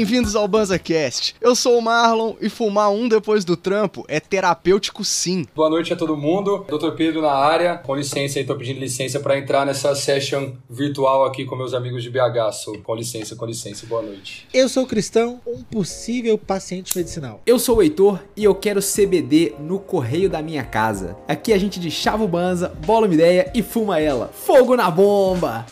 [0.00, 1.36] Bem-vindos ao BanzaCast.
[1.42, 5.46] Eu sou o Marlon e fumar um depois do trampo é terapêutico sim.
[5.54, 6.64] Boa noite a todo mundo.
[6.70, 6.92] Dr.
[6.96, 7.76] Pedro na área.
[7.76, 12.02] Com licença aí, tô pedindo licença para entrar nessa session virtual aqui com meus amigos
[12.02, 12.50] de BH.
[12.50, 12.78] Sou.
[12.78, 13.84] Com licença, com licença.
[13.84, 14.48] Boa noite.
[14.54, 17.42] Eu sou o Cristão, um possível paciente medicinal.
[17.44, 21.14] Eu sou o Heitor e eu quero CBD no correio da minha casa.
[21.28, 24.30] Aqui a gente de chava o banza, bola uma ideia e fuma ela.
[24.32, 25.66] Fogo na bomba!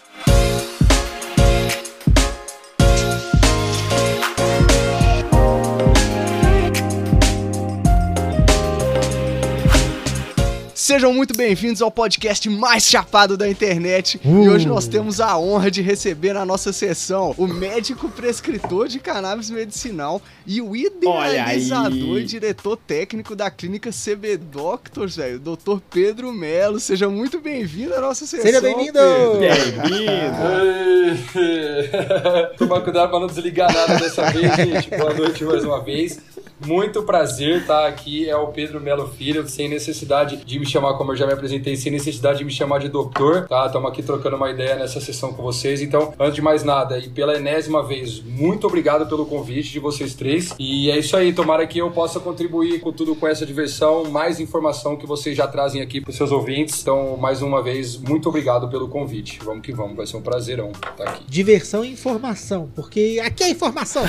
[10.89, 14.19] Sejam muito bem-vindos ao podcast mais chapado da internet.
[14.25, 14.45] Uh.
[14.45, 18.99] E hoje nós temos a honra de receber na nossa sessão o médico prescritor de
[18.99, 25.77] cannabis medicinal e o idealizador e diretor técnico da clínica CB Doctors, velho, Dr.
[25.91, 26.81] Pedro Melo.
[26.81, 28.47] Seja muito bem-vindo à nossa sessão.
[28.47, 28.99] Seja bem-vindo!
[29.39, 30.39] Bem-vindo!
[32.57, 34.89] Tomar cuidado para não desligar nada dessa vez, gente.
[34.97, 36.19] Boa noite mais uma vez.
[36.67, 38.29] Muito prazer estar aqui.
[38.29, 41.77] É o Pedro Melo Filho, sem necessidade de me chamar como eu já me apresentei,
[41.77, 43.67] sem necessidade de me chamar de doutor, tá?
[43.67, 45.81] Estamos aqui trocando uma ideia nessa sessão com vocês.
[45.81, 50.15] Então, antes de mais nada, e pela enésima vez, muito obrigado pelo convite de vocês
[50.15, 50.38] três.
[50.59, 51.33] E é isso aí.
[51.33, 55.47] Tomara que eu possa contribuir com tudo com essa diversão, mais informação que vocês já
[55.47, 56.81] trazem aqui para os seus ouvintes.
[56.81, 59.39] Então, mais uma vez, muito obrigado pelo convite.
[59.45, 59.97] Vamos que vamos.
[59.97, 61.25] Vai ser um prazerão estar aqui.
[61.29, 64.05] Diversão e informação, porque aqui é informação.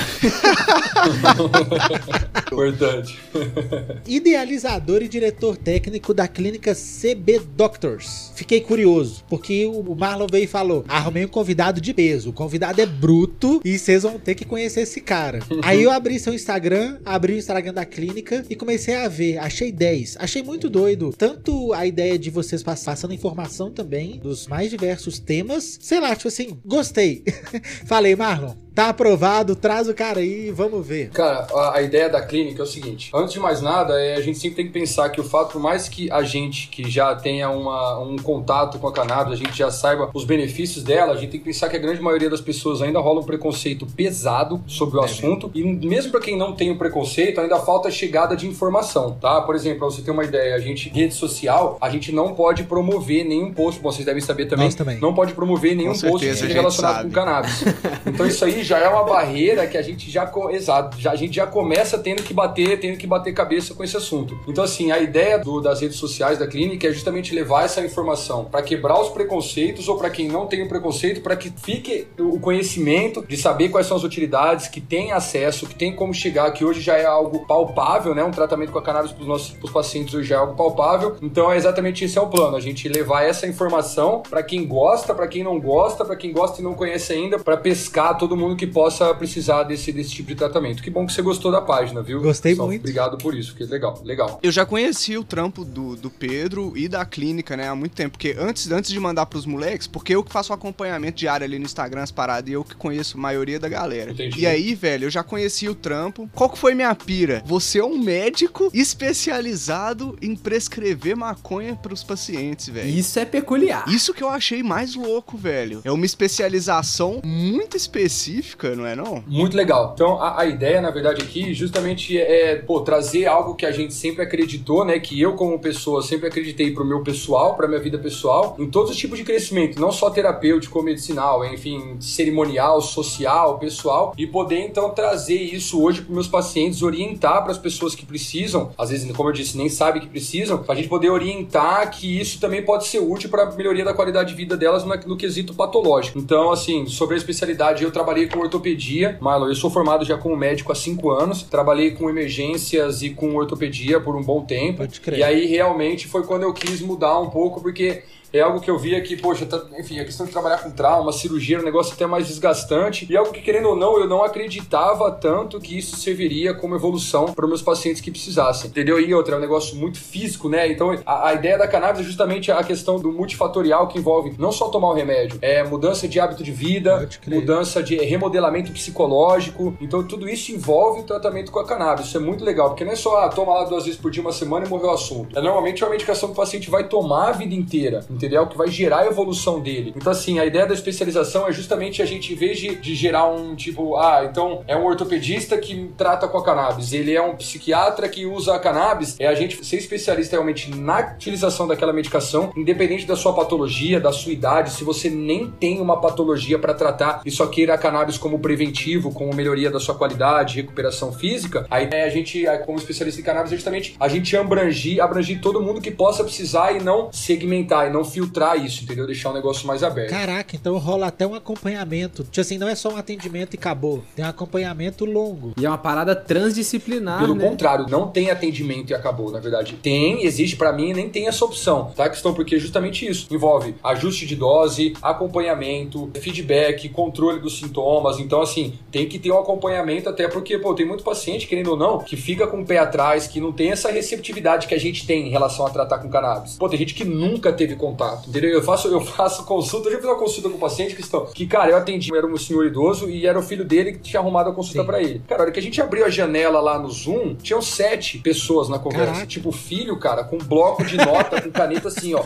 [2.50, 3.18] Importante.
[4.06, 8.32] Idealizador e diretor técnico da clínica CB Doctors.
[8.34, 12.30] Fiquei curioso, porque o Marlon veio e falou: arrumei um convidado de peso.
[12.30, 15.40] O convidado é bruto e vocês vão ter que conhecer esse cara.
[15.62, 19.38] Aí eu abri seu Instagram, abri o Instagram da clínica e comecei a ver.
[19.38, 20.16] Achei 10.
[20.18, 21.12] Achei muito doido.
[21.16, 25.78] Tanto a ideia de vocês passando informação também dos mais diversos temas.
[25.80, 27.24] Sei lá, tipo assim, gostei.
[27.86, 31.10] Falei, Marlon, Tá aprovado, traz o cara aí, vamos ver.
[31.10, 34.20] Cara, a, a, ideia da clínica é o seguinte: antes de mais nada, é, a
[34.20, 37.14] gente sempre tem que pensar que o fato, por mais que a gente que já
[37.16, 41.16] tenha uma, um contato com a cannabis, a gente já saiba os benefícios dela, a
[41.16, 44.62] gente tem que pensar que a grande maioria das pessoas ainda rola um preconceito pesado
[44.66, 45.50] sobre o é assunto.
[45.52, 49.40] E mesmo para quem não tem o preconceito, ainda falta chegada de informação, tá?
[49.42, 52.64] Por exemplo, pra você ter uma ideia, a gente, rede social, a gente não pode
[52.64, 54.98] promover nenhum post, bom, vocês devem saber também, também.
[54.98, 57.08] não pode promover nenhum com post certeza, relacionado sabe.
[57.08, 57.64] com cannabis.
[58.06, 61.34] Então isso aí já é uma barreira que a gente já, exato, já, a gente
[61.34, 64.38] já começa tendo que bater, tendo que bater cabeça com esse assunto.
[64.46, 68.44] Então, assim, a ideia do, das redes sociais da clínica é justamente levar essa informação
[68.44, 72.38] para quebrar os preconceitos ou para quem não tem o preconceito, para que fique o
[72.40, 76.64] conhecimento de saber quais são as utilidades, que tem acesso, que tem como chegar, que
[76.64, 78.24] hoje já é algo palpável, né?
[78.24, 81.16] Um tratamento com a cannabis para os nossos pros pacientes hoje já é algo palpável.
[81.22, 85.14] Então, é exatamente esse é o plano, a gente levar essa informação para quem gosta,
[85.14, 88.56] para quem não gosta, para quem gosta e não conhece ainda, para pescar todo mundo
[88.56, 90.82] que possa precisar desse, desse tipo de tratamento.
[90.82, 92.20] Que bom que você gostou da página, viu?
[92.20, 92.80] Gostei Só muito.
[92.80, 94.38] Obrigado por isso, que legal, legal.
[94.42, 98.12] Eu já conheci o trampo do, do Pedro e da clínica, né, há muito tempo.
[98.12, 101.58] Porque antes, antes de mandar pros moleques, porque eu que faço o acompanhamento diário ali
[101.58, 104.12] no Instagram, as paradas, e eu que conheço a maioria da galera.
[104.12, 104.40] Entendi.
[104.40, 106.28] E aí, velho, eu já conheci o trampo.
[106.34, 107.42] Qual que foi minha pira?
[107.46, 112.88] Você é um médico especializado em prescrever maconha pros pacientes, velho.
[112.88, 113.88] Isso é peculiar.
[113.88, 115.80] Isso que eu achei mais louco, velho.
[115.84, 119.22] É uma especialização muito específica não é não?
[119.26, 119.92] Muito legal.
[119.94, 123.94] Então, a, a ideia, na verdade, aqui, justamente é, pô, trazer algo que a gente
[123.94, 124.98] sempre acreditou, né?
[124.98, 128.90] Que eu, como pessoa, sempre acreditei pro meu pessoal, pra minha vida pessoal, em todos
[128.90, 134.90] os tipos de crescimento, não só terapêutico, medicinal, enfim, cerimonial, social, pessoal, e poder, então,
[134.90, 139.28] trazer isso hoje pros meus pacientes, orientar para as pessoas que precisam, às vezes, como
[139.28, 143.00] eu disse, nem sabe que precisam, pra gente poder orientar que isso também pode ser
[143.00, 146.18] útil para melhoria da qualidade de vida delas no, no quesito patológico.
[146.18, 149.18] Então, assim, sobre a especialidade, eu trabalhei com ortopedia.
[149.20, 151.42] Marlon, eu sou formado já como médico há cinco anos.
[151.42, 154.82] Trabalhei com emergências e com ortopedia por um bom tempo.
[155.12, 158.78] E aí realmente foi quando eu quis mudar um pouco, porque é algo que eu
[158.78, 161.92] via que, poxa, tá, enfim, a questão de trabalhar com trauma, cirurgia, é um negócio
[161.92, 163.06] até mais desgastante.
[163.10, 167.32] E algo que, querendo ou não, eu não acreditava tanto que isso serviria como evolução
[167.32, 168.70] para meus pacientes que precisassem.
[168.70, 169.00] Entendeu?
[169.00, 170.70] E outra, é um negócio muito físico, né?
[170.70, 174.52] Então, a, a, ideia da cannabis é justamente a questão do multifatorial que envolve não
[174.52, 179.76] só tomar o remédio, é mudança de hábito de vida, mudança de remodelamento psicológico.
[179.80, 182.06] Então, tudo isso envolve o tratamento com a cannabis.
[182.06, 184.22] Isso é muito legal, porque não é só, ah, toma lá duas vezes por dia,
[184.22, 185.36] uma semana e morreu o assunto.
[185.36, 188.04] É normalmente uma medicação que o paciente vai tomar a vida inteira.
[188.20, 188.42] Entendeu?
[188.42, 189.94] É o que vai gerar a evolução dele.
[189.96, 193.26] Então, assim, a ideia da especialização é justamente a gente, em vez de, de gerar
[193.28, 197.34] um tipo, ah, então é um ortopedista que trata com a cannabis, ele é um
[197.34, 202.52] psiquiatra que usa a cannabis, é a gente ser especialista realmente na utilização daquela medicação,
[202.56, 207.22] independente da sua patologia, da sua idade, se você nem tem uma patologia para tratar
[207.24, 211.88] e só queira a cannabis como preventivo, como melhoria da sua qualidade, recuperação física, aí
[211.90, 215.80] é a gente, como especialista em cannabis, é justamente a gente abrangir, abrangir todo mundo
[215.80, 219.06] que possa precisar e não segmentar e não filtrar isso, entendeu?
[219.06, 220.10] Deixar o negócio mais aberto.
[220.10, 222.24] Caraca, então rola até um acompanhamento.
[222.24, 224.02] Tipo assim, não é só um atendimento e acabou.
[224.14, 225.52] Tem um acompanhamento longo.
[225.58, 227.48] E é uma parada transdisciplinar, Pelo né?
[227.48, 229.74] contrário, não tem atendimento e acabou, na verdade.
[229.82, 232.08] Tem, existe para mim, nem tem essa opção, tá?
[232.08, 233.26] Questão porque é justamente isso.
[233.30, 238.18] Envolve ajuste de dose, acompanhamento, feedback, controle dos sintomas.
[238.18, 241.76] Então, assim, tem que ter um acompanhamento até porque, pô, tem muito paciente, querendo ou
[241.76, 245.06] não, que fica com o pé atrás, que não tem essa receptividade que a gente
[245.06, 246.56] tem em relação a tratar com cannabis.
[246.56, 248.50] Pô, tem gente que nunca teve contato, entendeu?
[248.50, 251.26] Eu faço, eu faço consulta, eu já fiz uma consulta com o paciente que estão,
[251.26, 254.20] que, cara, eu atendi, era um senhor idoso e era o filho dele que tinha
[254.20, 255.22] arrumado a consulta para ele.
[255.28, 258.68] Cara, a hora que a gente abriu a janela lá no Zoom, tinham sete pessoas
[258.68, 259.06] na conversa.
[259.06, 259.26] Caraca.
[259.26, 262.24] Tipo, filho, cara, com um bloco de nota, com caneta assim, ó.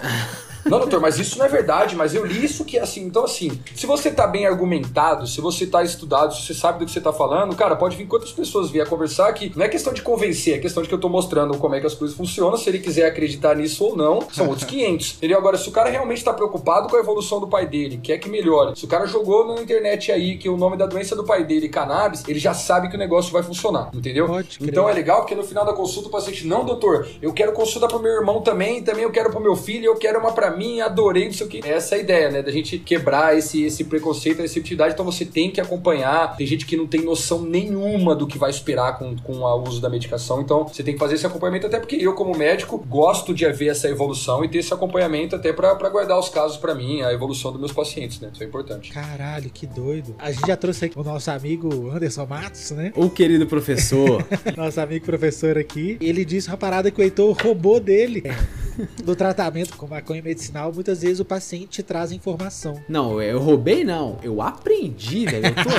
[0.65, 3.05] Não, doutor, mas isso não é verdade, mas eu li isso que é assim.
[3.05, 6.87] Então, assim, se você tá bem argumentado, se você tá estudado, se você sabe do
[6.87, 9.93] que você tá falando, cara, pode vir quantas pessoas vier conversar que não é questão
[9.93, 12.57] de convencer, é questão de que eu tô mostrando como é que as coisas funcionam.
[12.57, 15.15] Se ele quiser acreditar nisso ou não, são outros 500.
[15.17, 15.39] Entendeu?
[15.39, 18.29] Agora, se o cara realmente tá preocupado com a evolução do pai dele, quer que
[18.29, 21.45] melhore, se o cara jogou na internet aí que o nome da doença do pai
[21.45, 24.27] dele é cannabis, ele já sabe que o negócio vai funcionar, entendeu?
[24.69, 27.87] Então é legal porque no final da consulta o paciente, não, doutor, eu quero consulta
[27.89, 30.81] pro meu irmão também, também eu quero pro meu filho, eu quero uma pra mim,
[30.81, 31.61] adorei, não sei o que.
[31.65, 32.43] Essa é a ideia, né?
[32.43, 34.95] Da gente quebrar esse, esse preconceito, a receptividade.
[34.95, 36.37] Então você tem que acompanhar.
[36.37, 39.81] Tem gente que não tem noção nenhuma do que vai esperar com, com o uso
[39.81, 40.41] da medicação.
[40.41, 43.69] Então você tem que fazer esse acompanhamento, até porque eu, como médico, gosto de ver
[43.69, 47.13] essa evolução e ter esse acompanhamento até pra pra guardar os casos pra mim, a
[47.13, 48.31] evolução dos meus pacientes, né?
[48.33, 48.91] Isso é importante.
[48.91, 50.15] Caralho, que doido.
[50.19, 52.93] A gente já trouxe aqui o nosso amigo Anderson Matos, né?
[52.97, 54.25] O querido professor.
[54.57, 55.99] Nosso amigo professor aqui.
[56.01, 58.23] Ele disse uma parada que o Heitor roubou dele.
[59.05, 62.83] Do tratamento com maconha medicinal, muitas vezes o paciente traz informação.
[62.89, 64.19] não, eu roubei não.
[64.23, 65.47] Eu aprendi, velho.
[65.47, 65.71] Eu tô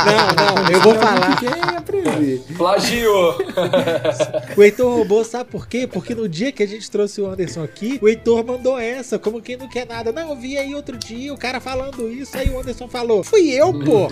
[0.00, 1.36] Não, não, eu vou falar.
[1.36, 1.46] Que
[1.76, 2.42] aprender.
[2.56, 3.10] Plagio!
[4.56, 5.86] O Heitor roubou, sabe por quê?
[5.86, 9.40] Porque no dia que a gente trouxe o Anderson aqui, o Heitor mandou essa, como
[9.40, 10.12] quem não quer nada.
[10.12, 13.48] Não, eu vi aí outro dia o cara falando isso, aí o Anderson falou: Fui
[13.48, 14.08] eu, pô!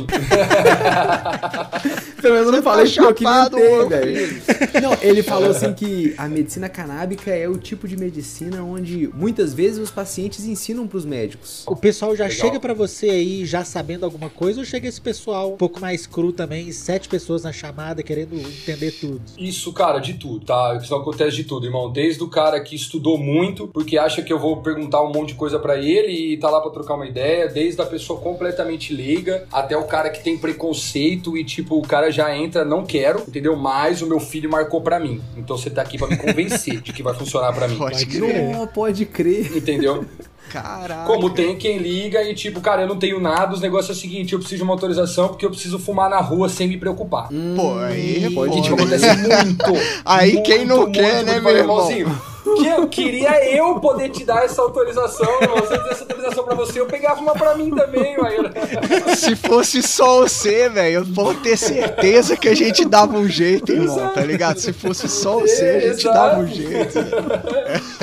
[2.20, 3.14] Pelo menos eu não falei que eu
[3.52, 4.42] meu velho.
[4.80, 9.52] Não, ele falou assim que a medicina canábica é o tipo de medicina onde muitas
[9.52, 11.64] vezes os pacientes ensinam pros médicos.
[11.66, 12.38] O pessoal já Legal.
[12.38, 16.06] chega pra você aí já sabendo alguma coisa ou chega esse pessoal um pouco mais
[16.06, 19.20] cru também, sete pessoas na chamada querendo entender tudo?
[19.36, 20.78] Isso, cara, de tudo, tá?
[20.82, 21.90] Isso acontece de tudo, irmão.
[21.90, 25.34] Desde o cara que estudou muito, porque acha que eu vou perguntar um monte de
[25.34, 29.46] coisa pra ele e tá lá pra trocar uma ideia, desde a pessoa completamente leiga
[29.52, 33.56] até o cara que tem preconceito e, tipo, o cara já entra, não quero, entendeu?
[33.56, 35.20] Mas o meu filho marcou pra mim.
[35.36, 37.78] Então você tá aqui pra me convencer de que vai funcionar pra mim.
[37.90, 38.50] Pode Pode crer.
[38.50, 39.56] Não, pode crer.
[39.56, 40.04] Entendeu?
[40.48, 41.04] Caraca.
[41.04, 44.00] Como tem quem liga e, tipo, cara, eu não tenho nada, os negócios é o
[44.00, 47.28] seguinte, eu preciso de uma autorização porque eu preciso fumar na rua sem me preocupar.
[47.28, 48.76] Pô, aí pode pô, Gente, né?
[48.76, 49.64] acontece muito.
[50.04, 52.20] Aí muito, quem não quer, muito, né, muito, meu meu irmão?
[52.56, 55.26] Que eu queria eu poder te dar essa autorização.
[55.38, 59.16] Se eu essa autorização pra você, eu pegava uma pra mim também, aí.
[59.16, 63.72] Se fosse só você, velho, eu posso ter certeza que a gente dava um jeito,
[63.72, 64.58] irmão, tá ligado?
[64.58, 66.14] Se fosse só você, a gente Exato.
[66.14, 66.98] dava um jeito.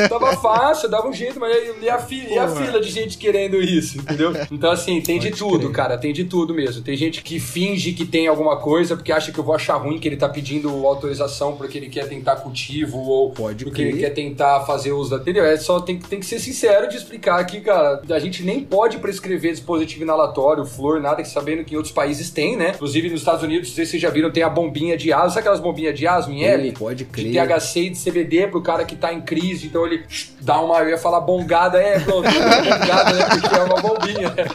[0.09, 3.57] Tava fácil, dava um jeito, mas e a, fi- e a fila de gente querendo
[3.61, 4.33] isso, entendeu?
[4.51, 5.71] Então, assim, tem de Pode tudo, crer.
[5.71, 6.81] cara, tem de tudo mesmo.
[6.81, 9.99] Tem gente que finge que tem alguma coisa porque acha que eu vou achar ruim
[9.99, 13.93] que ele tá pedindo autorização porque ele quer tentar cultivo ou Pode porque crer.
[13.93, 14.34] ele quer tentar
[14.65, 15.17] fazer uso da.
[15.17, 15.45] Entendeu?
[15.45, 18.61] É só tem, que- tem que ser sincero de explicar que, cara, a gente nem
[18.61, 22.71] pode prescrever dispositivo inalatório, flor, nada, que sabendo que em outros países tem, né?
[22.75, 25.29] Inclusive nos Estados Unidos, não sei se vocês já viram, tem a bombinha de asma,
[25.29, 26.71] sabe aquelas bombinhas de asma em L?
[26.73, 27.31] Pode de crer.
[27.47, 30.03] THC e de CBD pro cara que tá em crise, então ele
[30.41, 34.45] dá uma, eu ia falar bongada, é, pronto, bongada, né, porque é uma bombinha, né?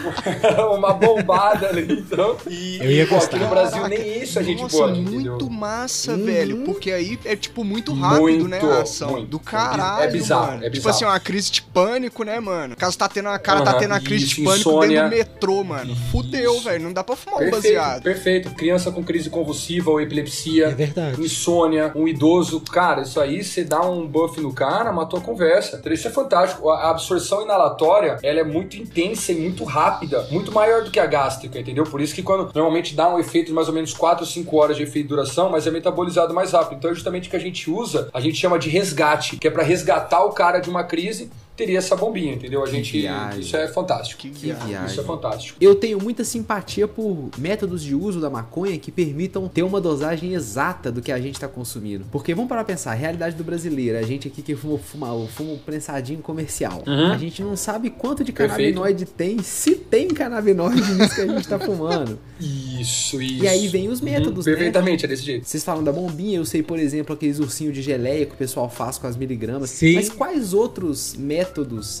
[0.76, 2.36] uma bombada ali, então.
[2.48, 3.36] E, Eu ia pô, gostar.
[3.36, 5.50] aqui no Brasil nem isso a gente Nossa, pode, muito entendeu?
[5.50, 6.24] massa, Uhum.
[6.24, 6.56] velho.
[6.64, 9.09] Porque aí é, tipo, muito rápido, Muito, né, a ação.
[9.10, 9.26] Muito.
[9.28, 10.58] Do caralho, É bizarro, mano.
[10.58, 10.94] é Tipo bizarro.
[10.96, 12.76] assim, uma crise de pânico, né, mano?
[12.76, 14.88] Caso tá tendo, a cara tá Aham, tendo uma crise de isso, pânico insônia.
[14.88, 15.96] dentro do metrô, mano.
[16.10, 16.84] Fudeu, velho.
[16.84, 18.02] Não dá pra fumar um Perfeito, baseado.
[18.02, 18.50] perfeito.
[18.54, 20.66] Criança com crise convulsiva ou epilepsia.
[20.68, 21.20] É verdade.
[21.20, 25.80] Insônia, um idoso, cara, isso aí você dá um buff no cara, matou a conversa.
[25.90, 26.68] Isso é fantástico.
[26.70, 31.06] A absorção inalatória, ela é muito intensa e muito rápida, muito maior do que a
[31.06, 31.84] gástrica, entendeu?
[31.84, 34.56] Por isso que quando normalmente dá um efeito de mais ou menos 4 ou 5
[34.56, 36.78] horas de efeito de duração, mas é metabolizado mais rápido.
[36.78, 38.90] Então é justamente o que a gente usa, a gente chama de resgate,
[39.38, 41.30] que é pra resgatar o cara de uma crise
[41.60, 42.62] teria essa bombinha, entendeu?
[42.62, 42.92] A gente.
[43.00, 43.40] viagem.
[43.40, 44.20] Isso é fantástico.
[44.22, 44.86] Que Que viagem.
[44.86, 45.58] Isso é fantástico.
[45.60, 50.34] Eu tenho muita simpatia por métodos de uso da maconha que permitam ter uma dosagem
[50.34, 52.04] exata do que a gente tá consumindo.
[52.10, 55.26] Porque vamos parar pra pensar, a realidade do brasileiro, a gente aqui que fuma, fuma,
[55.28, 56.82] fuma um prensadinho comercial.
[56.86, 57.12] Uhum.
[57.12, 58.58] A gente não sabe quanto de Perfeito.
[58.74, 62.18] canabinoide tem, se tem canabinoide nisso que a gente tá fumando.
[62.40, 63.44] Isso, isso.
[63.44, 64.56] E aí vem os métodos, Uhum, né?
[64.58, 65.46] Perfeitamente, é desse jeito.
[65.46, 68.68] Vocês falam da bombinha, eu sei, por exemplo, aqueles ursinhos de geleia que o pessoal
[68.70, 69.70] faz com as miligramas.
[69.70, 69.94] Sim.
[69.94, 71.49] Mas quais outros métodos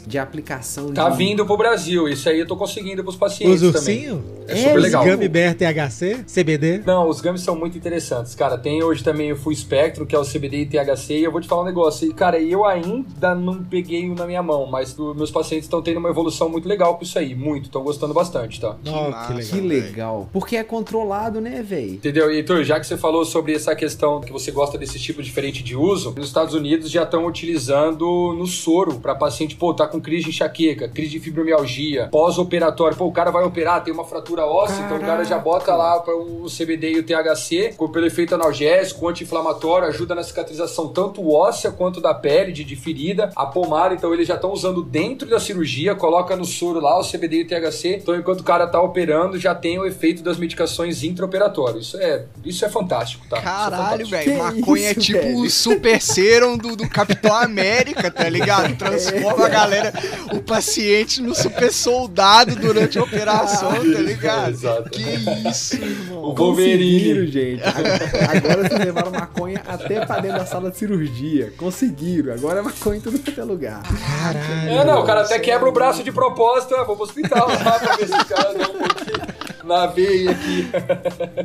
[0.06, 1.16] de aplicação Tá de...
[1.16, 2.08] vindo pro Brasil.
[2.08, 4.10] Isso aí eu tô conseguindo pros pacientes Os também.
[4.10, 4.40] ursinhos?
[4.48, 5.04] É super os legal.
[5.04, 6.24] Gummy Bear THC?
[6.26, 6.82] CBD?
[6.86, 8.58] Não, os gummies são muito interessantes, cara.
[8.58, 11.40] Tem hoje também o Full Spectrum, que é o CBD e THC, e eu vou
[11.40, 12.08] te falar um negócio.
[12.08, 15.80] E, cara, eu ainda não peguei um na minha mão, mas os meus pacientes estão
[15.82, 17.34] tendo uma evolução muito legal com isso aí.
[17.34, 18.76] Muito, estão gostando bastante, tá?
[18.84, 19.34] Massa.
[19.34, 19.88] que Que legal.
[19.90, 20.28] legal.
[20.32, 21.90] Porque é controlado, né, véi?
[21.90, 22.30] Entendeu?
[22.32, 25.62] E, Heitor, já que você falou sobre essa questão que você gosta desse tipo diferente
[25.62, 30.00] de uso, nos Estados Unidos já estão utilizando no soro para paciente, pô, tá com
[30.00, 32.96] crise de enxaqueca, crise de fibromialgia, pós-operatório.
[32.96, 35.98] Pô, o cara vai operar, tem uma fratura óssea, então o cara já bota lá
[36.00, 41.70] para o CBD e o THC, pelo efeito analgésico, anti-inflamatório, ajuda na cicatrização tanto óssea
[41.70, 43.30] quanto da pele, de, de ferida.
[43.34, 47.04] A pomada, então eles já estão usando dentro da cirurgia, coloca no soro lá o
[47.04, 47.96] CBD e o THC.
[47.96, 51.86] Então enquanto o cara tá operando, já tem o efeito das medicações intraoperatórias.
[51.86, 53.38] Isso é, isso é fantástico, tá?
[53.38, 54.32] Isso é Caralho, velho.
[54.32, 58.76] Que Maconha é isso, tipo o super serum do, do Capitão América, tá ligado?
[58.90, 59.92] Transforma a galera,
[60.32, 64.50] o paciente no super soldado durante a operação, tá ligado?
[64.50, 64.90] Exato.
[64.90, 65.02] Que
[65.48, 66.24] isso, irmão.
[66.24, 66.90] O Wolverine.
[66.90, 67.62] Conseguiram, gente.
[67.64, 71.52] Agora vocês levaram maconha até pra dentro da sala de cirurgia.
[71.56, 72.32] Conseguiram.
[72.32, 73.82] Agora é maconha em tudo quanto é lugar.
[73.82, 74.70] Caralho.
[74.70, 77.78] É, não, o cara até quebra o braço de propósito, ah, vou pro hospital lá
[77.78, 80.68] pra ver se o cara dá um pouquinho na veia aqui.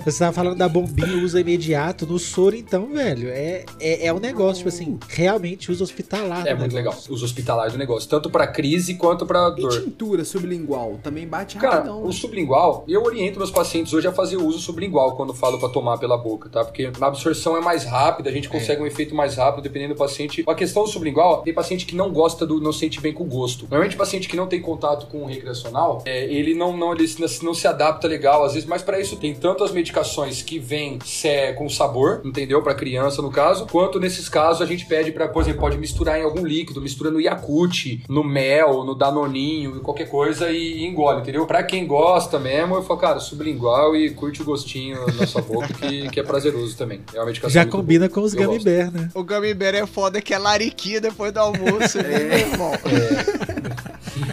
[0.03, 2.05] Você tava falando da bombinha, uso imediato.
[2.05, 6.45] No soro, então, velho, é, é, é um negócio, tipo assim, realmente uso hospitalar.
[6.47, 6.95] É muito legal.
[7.09, 9.71] Os hospitalares do negócio, tanto pra crise quanto pra E dor.
[9.83, 12.03] tintura sublingual também bate Cara, rapidão.
[12.03, 12.11] o né?
[12.13, 15.97] sublingual, eu oriento meus pacientes hoje a fazer o uso sublingual quando falo pra tomar
[15.97, 16.63] pela boca, tá?
[16.63, 19.97] Porque a absorção é mais rápida, a gente consegue um efeito mais rápido dependendo do
[19.97, 20.43] paciente.
[20.47, 23.27] A questão do sublingual, tem paciente que não gosta do, não sente bem com o
[23.27, 23.63] gosto.
[23.69, 27.43] Normalmente, paciente que não tem contato com o recreacional, é, ele não, não, ele se-
[27.43, 30.99] não se adapta legal, às vezes, mas pra isso tem tanto as medicações que vêm
[31.05, 32.61] se- com sabor, entendeu?
[32.61, 36.19] Pra criança, no caso, quanto nesses casos a gente pede pra, por exemplo, pode misturar
[36.19, 41.45] em algum líquido, mistura no Yakult, no mel, no danoninho, qualquer coisa e engole, entendeu?
[41.45, 45.67] Pra quem gosta mesmo, eu falo, cara, sublingual e curte o gostinho na sua boca,
[45.73, 47.01] que, que é prazeroso também.
[47.13, 48.15] É uma medicação Já combina boa.
[48.15, 48.63] com os Eu Gummy.
[48.63, 49.09] Bear, né?
[49.13, 52.71] O Gummy Bear é foda que é lariquinha depois do almoço, né, meu irmão?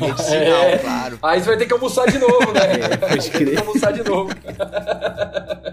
[0.01, 0.79] Medicinal, É.
[0.79, 1.19] claro.
[1.23, 2.63] Aí você vai ter que almoçar de novo, né?
[2.93, 3.51] É, pode Vai ter crer.
[3.55, 4.31] que almoçar de novo.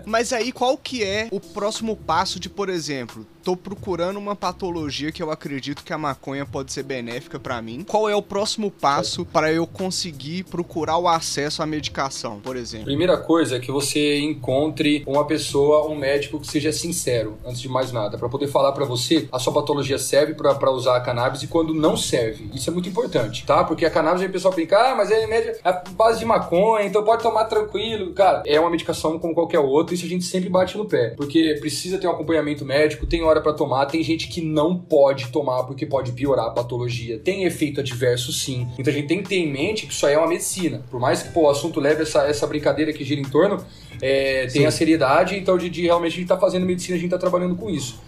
[0.06, 5.12] Mas aí, qual que é o próximo passo de, por exemplo, tô procurando uma patologia
[5.12, 7.84] que eu acredito que a maconha pode ser benéfica pra mim.
[7.88, 12.86] Qual é o próximo passo para eu conseguir procurar o acesso à medicação, por exemplo?
[12.86, 17.70] Primeira coisa é que você encontre uma pessoa, um médico que seja sincero, antes de
[17.70, 21.02] mais nada, Pra poder falar pra você a sua patologia serve pra pra usar a
[21.02, 22.50] cannabis e quando não serve.
[22.54, 23.64] Isso é muito importante, tá?
[23.64, 26.86] Porque a cannabis o pessoal pensa, ah, mas é remédio é a base de maconha,
[26.86, 28.14] então pode tomar tranquilo.
[28.14, 31.14] Cara, é uma medicação como qualquer outra, isso a gente sempre bate no pé.
[31.16, 35.28] Porque precisa ter um acompanhamento médico, tem hora pra tomar, tem gente que não pode
[35.28, 37.20] tomar porque pode piorar a patologia.
[37.20, 38.68] Tem efeito adverso sim.
[38.78, 40.84] Então a gente tem que ter em mente que isso aí é uma medicina.
[40.90, 43.64] Por mais que pô, o assunto leve essa, essa brincadeira que gira em torno,
[44.02, 47.12] é, tem a seriedade, então de, de realmente a gente tá fazendo medicina, a gente
[47.12, 48.00] tá trabalhando com isso.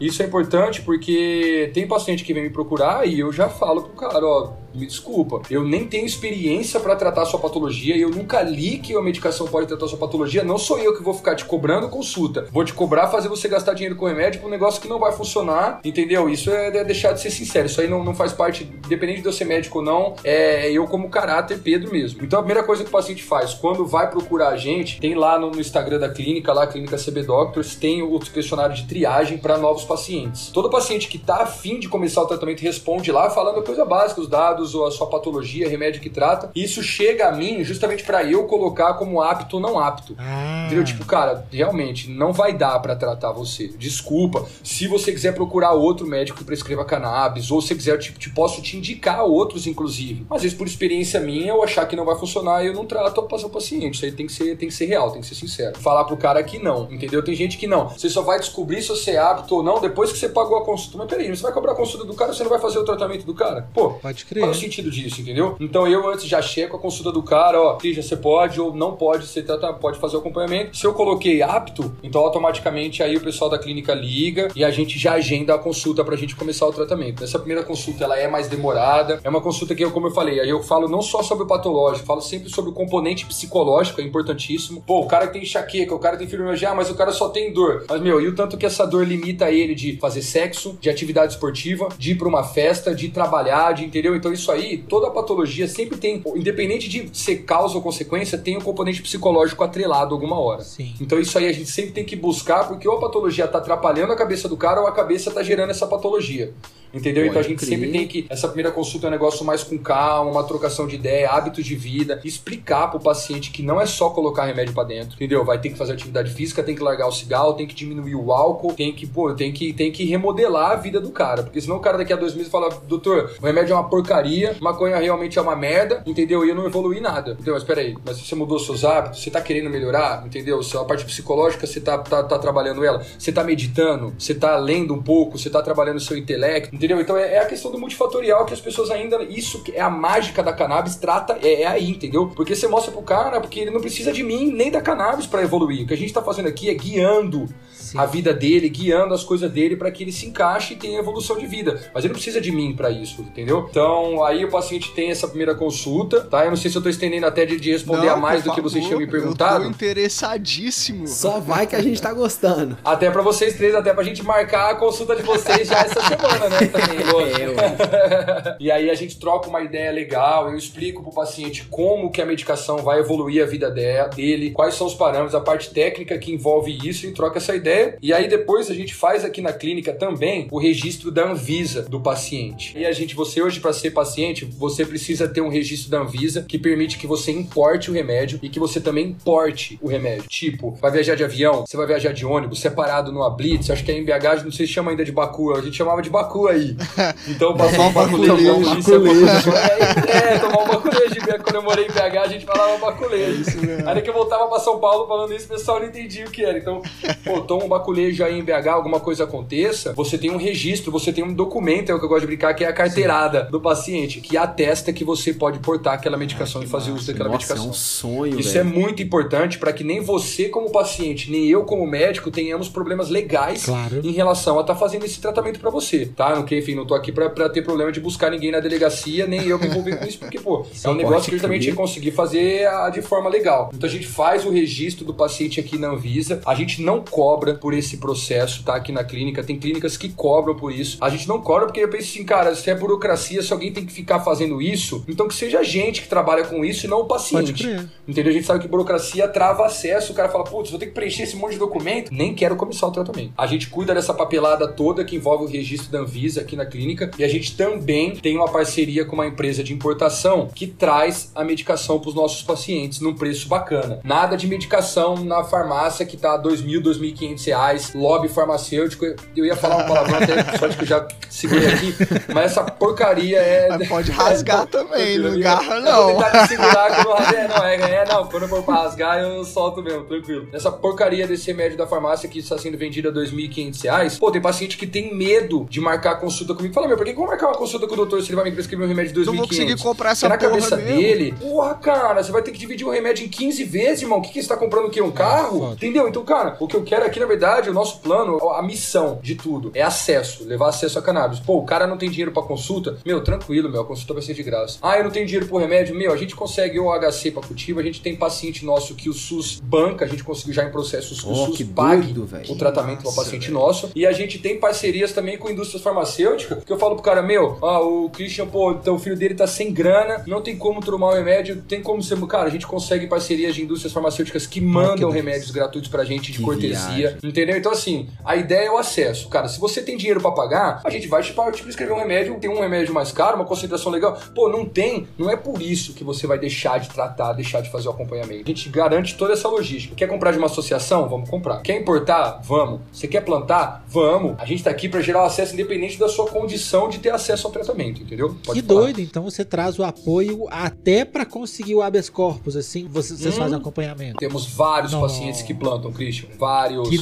[0.00, 4.08] Isso é importante porque tem paciente que vem me procurar e eu já falo pro
[4.08, 8.78] cara, ó, me desculpa, eu nem tenho experiência pra tratar sua patologia, eu nunca li
[8.78, 11.88] que a medicação pode tratar sua patologia, não sou eu que vou ficar te cobrando
[11.88, 12.46] consulta.
[12.52, 15.12] Vou te cobrar fazer você gastar dinheiro com remédio pra um negócio que não vai
[15.12, 16.28] funcionar, entendeu?
[16.28, 19.26] Isso é, é deixar de ser sincero, isso aí não, não faz parte, independente de
[19.26, 22.22] eu ser médico ou não, é eu como caráter Pedro mesmo.
[22.22, 25.38] Então a primeira coisa que o paciente faz, quando vai procurar a gente, tem lá
[25.38, 29.56] no, no Instagram da clínica, lá, Clínica CB Doctors, tem o questionário de triagem para
[29.56, 30.50] novos pacientes.
[30.52, 34.20] Todo paciente que tá afim de começar o tratamento responde lá falando a coisa básica,
[34.20, 36.50] os dados, ou a sua patologia, remédio que trata.
[36.54, 40.14] E isso chega a mim justamente para eu colocar como apto ou não apto.
[40.18, 40.84] Ah, Entendeu?
[40.84, 43.68] Tipo, cara, realmente não vai dar pra tratar você.
[43.68, 44.46] Desculpa.
[44.62, 48.60] Se você quiser procurar outro médico que prescreva cannabis, ou se quiser, tipo, te posso
[48.60, 50.26] te indicar outros, inclusive.
[50.28, 53.20] Mas, às vezes, por experiência minha, eu achar que não vai funcionar, eu não trato
[53.20, 53.94] o paciente.
[53.94, 55.78] Isso aí tem que ser, tem que ser real, tem que ser sincero.
[55.78, 57.22] Falar pro cara que não, entendeu?
[57.22, 57.88] Tem gente que não.
[57.88, 60.58] Você só vai descobrir se você é apto ou não não, depois que você pagou
[60.58, 60.98] a consulta.
[60.98, 63.24] Mas peraí, você vai cobrar a consulta do cara, você não vai fazer o tratamento
[63.24, 63.68] do cara?
[63.72, 64.42] Pô, Pode crer.
[64.42, 65.56] qual é o sentido disso, entendeu?
[65.60, 68.94] Então eu antes já checo a consulta do cara, ó, Christian, você pode ou não
[68.96, 70.76] pode, você trata, pode fazer o acompanhamento.
[70.76, 74.98] Se eu coloquei apto, então automaticamente aí o pessoal da clínica liga e a gente
[74.98, 77.22] já agenda a consulta pra gente começar o tratamento.
[77.22, 80.40] Essa primeira consulta ela é mais demorada, é uma consulta que eu, como eu falei,
[80.40, 84.04] aí eu falo não só sobre o patológico, falo sempre sobre o componente psicológico, é
[84.04, 84.82] importantíssimo.
[84.86, 87.28] Pô, o cara que tem enxaqueca, o cara tem fibromialgia, ah, mas o cara só
[87.28, 87.84] tem dor.
[87.88, 91.32] Mas meu, e o tanto que essa dor limita ele de fazer sexo, de atividade
[91.32, 94.14] esportiva, de ir pra uma festa, de trabalhar, de entendeu?
[94.16, 98.60] Então isso aí, toda patologia sempre tem, independente de ser causa ou consequência, tem um
[98.60, 100.62] componente psicológico atrelado alguma hora.
[100.62, 100.94] Sim.
[101.00, 104.12] Então isso aí a gente sempre tem que buscar, porque ou a patologia tá atrapalhando
[104.12, 106.52] a cabeça do cara ou a cabeça tá gerando essa patologia.
[106.92, 107.24] Entendeu?
[107.24, 107.68] Pode então a gente crer.
[107.68, 108.26] sempre tem que.
[108.28, 111.74] Essa primeira consulta é um negócio mais com calma, uma trocação de ideia, hábitos de
[111.74, 115.44] vida, explicar pro paciente que não é só colocar remédio pra dentro, entendeu?
[115.44, 118.32] Vai ter que fazer atividade física, tem que largar o cigarro, tem que diminuir o
[118.32, 121.42] álcool, tem que, pô, tem que, tem que remodelar a vida do cara.
[121.42, 124.56] Porque senão o cara daqui a dois meses fala, doutor, o remédio é uma porcaria,
[124.60, 126.44] maconha realmente é uma merda, entendeu?
[126.44, 127.32] E eu não evoluí nada.
[127.32, 127.54] Entendeu?
[127.54, 130.60] Mas peraí, mas você mudou seus hábitos, você tá querendo melhorar, entendeu?
[130.78, 134.94] A parte psicológica, você tá, tá, tá trabalhando ela, você tá meditando, você tá lendo
[134.94, 137.00] um pouco, você tá trabalhando o seu intelecto, entendeu?
[137.00, 139.22] Então é, é a questão do multifatorial que as pessoas ainda.
[139.24, 142.28] Isso é a mágica da cannabis, trata, é, é aí, entendeu?
[142.34, 145.42] Porque você mostra pro cara, porque ele não precisa de mim nem da cannabis pra
[145.42, 145.84] evoluir.
[145.84, 147.48] O que a gente tá fazendo aqui é guiando
[147.92, 147.98] Sim.
[147.98, 151.38] a vida dele, guiando as coisas dele pra que ele se encaixe e tenha evolução
[151.38, 151.80] de vida.
[151.94, 153.66] Mas ele não precisa de mim pra isso, entendeu?
[153.70, 156.44] Então, aí o paciente tem essa primeira consulta, tá?
[156.44, 158.52] Eu não sei se eu tô estendendo até de, de responder Não, a mais do
[158.52, 159.64] que vocês favor, tinham me Eu tô perguntado.
[159.66, 161.06] interessadíssimo.
[161.06, 162.76] Só vai que a gente tá gostando.
[162.84, 166.48] Até pra vocês três, até pra gente marcar a consulta de vocês já essa semana,
[166.48, 166.66] né?
[166.66, 166.98] Também.
[167.38, 172.20] É, e aí a gente troca uma ideia legal, eu explico pro paciente como que
[172.20, 176.16] a medicação vai evoluir a vida de- dele, quais são os parâmetros, a parte técnica
[176.18, 177.77] que envolve isso e troca essa ideia.
[178.02, 182.00] E aí depois a gente faz aqui na clínica também o registro da Anvisa do
[182.00, 182.76] paciente.
[182.76, 186.44] E a gente, você hoje para ser paciente, você precisa ter um registro da Anvisa
[186.46, 190.24] que permite que você importe o remédio e que você também importe o remédio.
[190.28, 193.90] Tipo, vai viajar de avião, você vai viajar de ônibus, separado numa blitz, acho que
[193.92, 196.46] é em BH, não sei se chama ainda de Baku, a gente chamava de Baku
[196.48, 196.76] aí.
[197.28, 199.50] Então, Tomar um baculejo.
[199.52, 201.18] É, é, tomar um baculejo.
[201.42, 203.40] Quando eu morei em BH, a gente falava É baculejo.
[203.42, 203.88] isso mesmo.
[203.88, 206.44] Aí que eu voltava pra São Paulo falando isso, o pessoal não entendia o que
[206.44, 206.58] era.
[206.58, 206.82] Então,
[207.24, 211.12] pô, toma um baculejo aí em BH, alguma coisa aconteça, você tem um registro, você
[211.12, 213.60] tem um documento, é o que eu gosto de brincar, que é a carteirada do
[213.60, 217.48] paciente, que atesta que você pode portar aquela medicação e fazer uso daquela Nossa, é
[217.56, 217.70] medicação.
[217.70, 218.74] um sonho, Isso é velho.
[218.78, 223.64] muito importante para que nem você como paciente, nem eu como médico tenhamos problemas legais
[223.66, 224.00] Claro.
[224.02, 226.34] em relação a estar fazendo esse tratamento para você, tá?
[226.34, 229.46] Não enfim, não tô aqui pra pra ter problema de buscar ninguém na delegacia, nem
[229.46, 231.72] eu me envolver com isso, porque, pô, é um negócio pode que justamente crer.
[231.74, 233.70] é conseguir fazer a- de forma legal.
[233.74, 237.54] Então a gente faz o registro do paciente aqui na Anvisa, a gente não cobra
[237.60, 238.76] por esse processo, tá?
[238.76, 240.98] Aqui na clínica, tem clínicas que cobram por isso.
[241.00, 243.84] A gente não cobra porque eu penso assim, cara, se é burocracia, se alguém tem
[243.84, 247.00] que ficar fazendo isso, então que seja a gente que trabalha com isso e não
[247.00, 247.64] o paciente.
[248.06, 248.30] Entendeu?
[248.30, 251.24] A gente sabe que burocracia trava acesso, o cara fala, putz, vou ter que preencher
[251.24, 253.32] esse monte de documento, nem quero começar o tratamento.
[253.36, 257.10] A gente cuida dessa papelada toda que envolve o registro da Anvisa aqui na clínica
[257.18, 261.44] e a gente também tem uma parceria com uma empresa de importação que traz a
[261.44, 264.00] medicação para os nossos pacientes num preço bacana.
[264.04, 267.47] Nada de medicação na farmácia que tá R$ 2.000, R$ 2.500
[267.94, 269.04] lobby farmacêutico.
[269.36, 271.94] Eu ia falar uma palavrão até, sorte que eu já segurei aqui,
[272.32, 273.68] mas essa porcaria é...
[273.68, 276.14] Mas pode rasgar também, não garra Eu não.
[276.14, 277.34] vou tentar me segurar quando rasgar.
[277.34, 280.48] É, não, é, é, não, quando for pra rasgar eu solto mesmo, tranquilo.
[280.52, 284.40] Essa porcaria desse remédio da farmácia que está sendo vendido a 2.500 reais, pô, tem
[284.40, 286.74] paciente que tem medo de marcar a consulta comigo.
[286.74, 288.36] Fala, meu, por que que eu vou marcar uma consulta com o doutor se ele
[288.36, 289.26] vai me prescrever um remédio de 2.500?
[289.26, 291.00] Não vou conseguir comprar essa Porque na porra cabeça mesmo.
[291.00, 294.18] dele, porra, cara, você vai ter que dividir o remédio em 15 vezes, irmão.
[294.18, 295.00] O que, que você tá comprando o quê?
[295.00, 295.58] Um carro?
[295.60, 295.74] foda.
[295.74, 296.08] Entendeu?
[296.08, 297.37] Então, cara, o que eu quero aqui, na verdade,
[297.70, 301.38] o nosso plano, a missão de tudo é acesso, levar acesso a cannabis.
[301.40, 302.98] Pô, o cara não tem dinheiro pra consulta?
[303.04, 304.78] Meu, tranquilo, meu, a consulta vai ser de graça.
[304.82, 305.94] Ah, eu não tenho dinheiro pro remédio?
[305.94, 309.12] Meu, a gente consegue o HC pra cultivo, a gente tem paciente nosso que o
[309.12, 312.28] SUS banca, a gente conseguiu já em processos que o Oh, SUS que pague doido,
[312.48, 313.54] o tratamento para paciente velho.
[313.58, 313.90] nosso.
[313.94, 317.58] E a gente tem parcerias também com indústrias farmacêuticas, que eu falo pro cara, meu,
[317.62, 321.08] ah, o Christian, pô, então o filho dele tá sem grana, não tem como tomar
[321.10, 322.18] o remédio, tem como ser.
[322.28, 325.12] Cara, a gente consegue parcerias de indústrias farmacêuticas que mandam delícia.
[325.16, 326.78] remédios gratuitos pra gente de Que cortesia.
[327.20, 327.27] viagem.
[327.28, 327.56] Entendeu?
[327.56, 329.28] Então, assim, a ideia é o acesso.
[329.28, 332.38] Cara, se você tem dinheiro pra pagar, a gente vai te, te prescrever um remédio,
[332.40, 334.18] tem um remédio mais caro, uma concentração legal.
[334.34, 337.70] Pô, não tem, não é por isso que você vai deixar de tratar, deixar de
[337.70, 338.44] fazer o acompanhamento.
[338.44, 339.94] A gente garante toda essa logística.
[339.94, 341.08] Quer comprar de uma associação?
[341.08, 341.62] Vamos comprar.
[341.62, 342.40] Quer importar?
[342.42, 342.80] Vamos.
[342.92, 343.84] Você quer plantar?
[343.88, 344.34] Vamos.
[344.38, 347.46] A gente tá aqui pra gerar o acesso independente da, sua condição de ter acesso
[347.46, 348.34] ao tratamento, entendeu?
[348.44, 348.80] Pode que falar.
[348.80, 353.34] doido, então você traz o apoio até para conseguir o habeas corpus, assim, vocês, vocês
[353.34, 353.38] hum.
[353.38, 354.18] fazem acompanhamento.
[354.18, 355.00] Temos vários Não.
[355.00, 356.96] pacientes que plantam, Christian, vários, que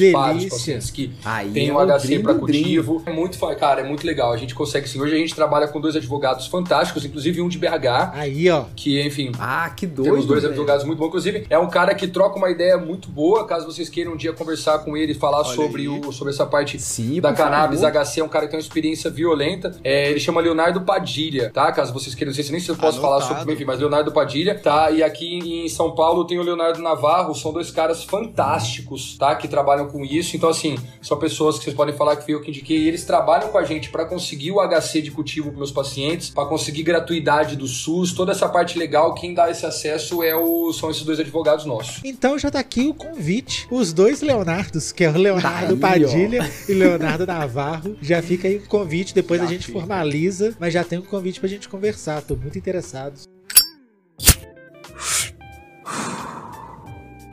[0.48, 3.02] pacientes que Aí têm um HC para cultivo.
[3.06, 5.00] É muito, cara, é muito legal, a gente consegue sim.
[5.00, 8.12] Hoje a gente trabalha com dois advogados fantásticos, inclusive um de BH.
[8.12, 8.64] Aí, ó.
[8.74, 9.32] Que, enfim...
[9.38, 12.50] Ah, que doido, Temos dois advogados muito bons, inclusive é um cara que troca uma
[12.50, 16.12] ideia muito boa, caso vocês queiram um dia conversar com ele e falar sobre, o,
[16.12, 18.04] sobre essa parte Sim, da cannabis, favor.
[18.04, 19.76] HC é um cara que tem uma experiência violenta.
[19.82, 21.70] É, ele chama Leonardo Padilha, tá?
[21.72, 23.22] Caso vocês queiram, não sei se nem se eu posso Anotado.
[23.24, 24.90] falar sobre, enfim, mas Leonardo Padilha, tá?
[24.90, 29.34] E aqui em São Paulo tem o Leonardo Navarro, são dois caras fantásticos, tá?
[29.34, 30.36] Que trabalham com isso.
[30.36, 32.78] Então, assim, são pessoas que vocês podem falar que fui eu que indiquei.
[32.78, 36.30] E eles trabalham com a gente para conseguir o HC de cultivo para meus pacientes,
[36.30, 39.14] para conseguir gratuidade do SUS, toda essa parte legal.
[39.14, 42.00] Quem dá esse acesso é o, são esses dois advogados nossos.
[42.04, 43.66] Então já tá aqui o convite.
[43.70, 46.70] Os dois Leonardos, que é o Leonardo Aí, Padilha ó.
[46.70, 47.96] e Leonardo Navarro.
[48.00, 49.78] Já fica aí o convite, depois já a gente fica.
[49.78, 52.22] formaliza, mas já tem um convite pra gente conversar.
[52.22, 53.20] Tô muito interessado.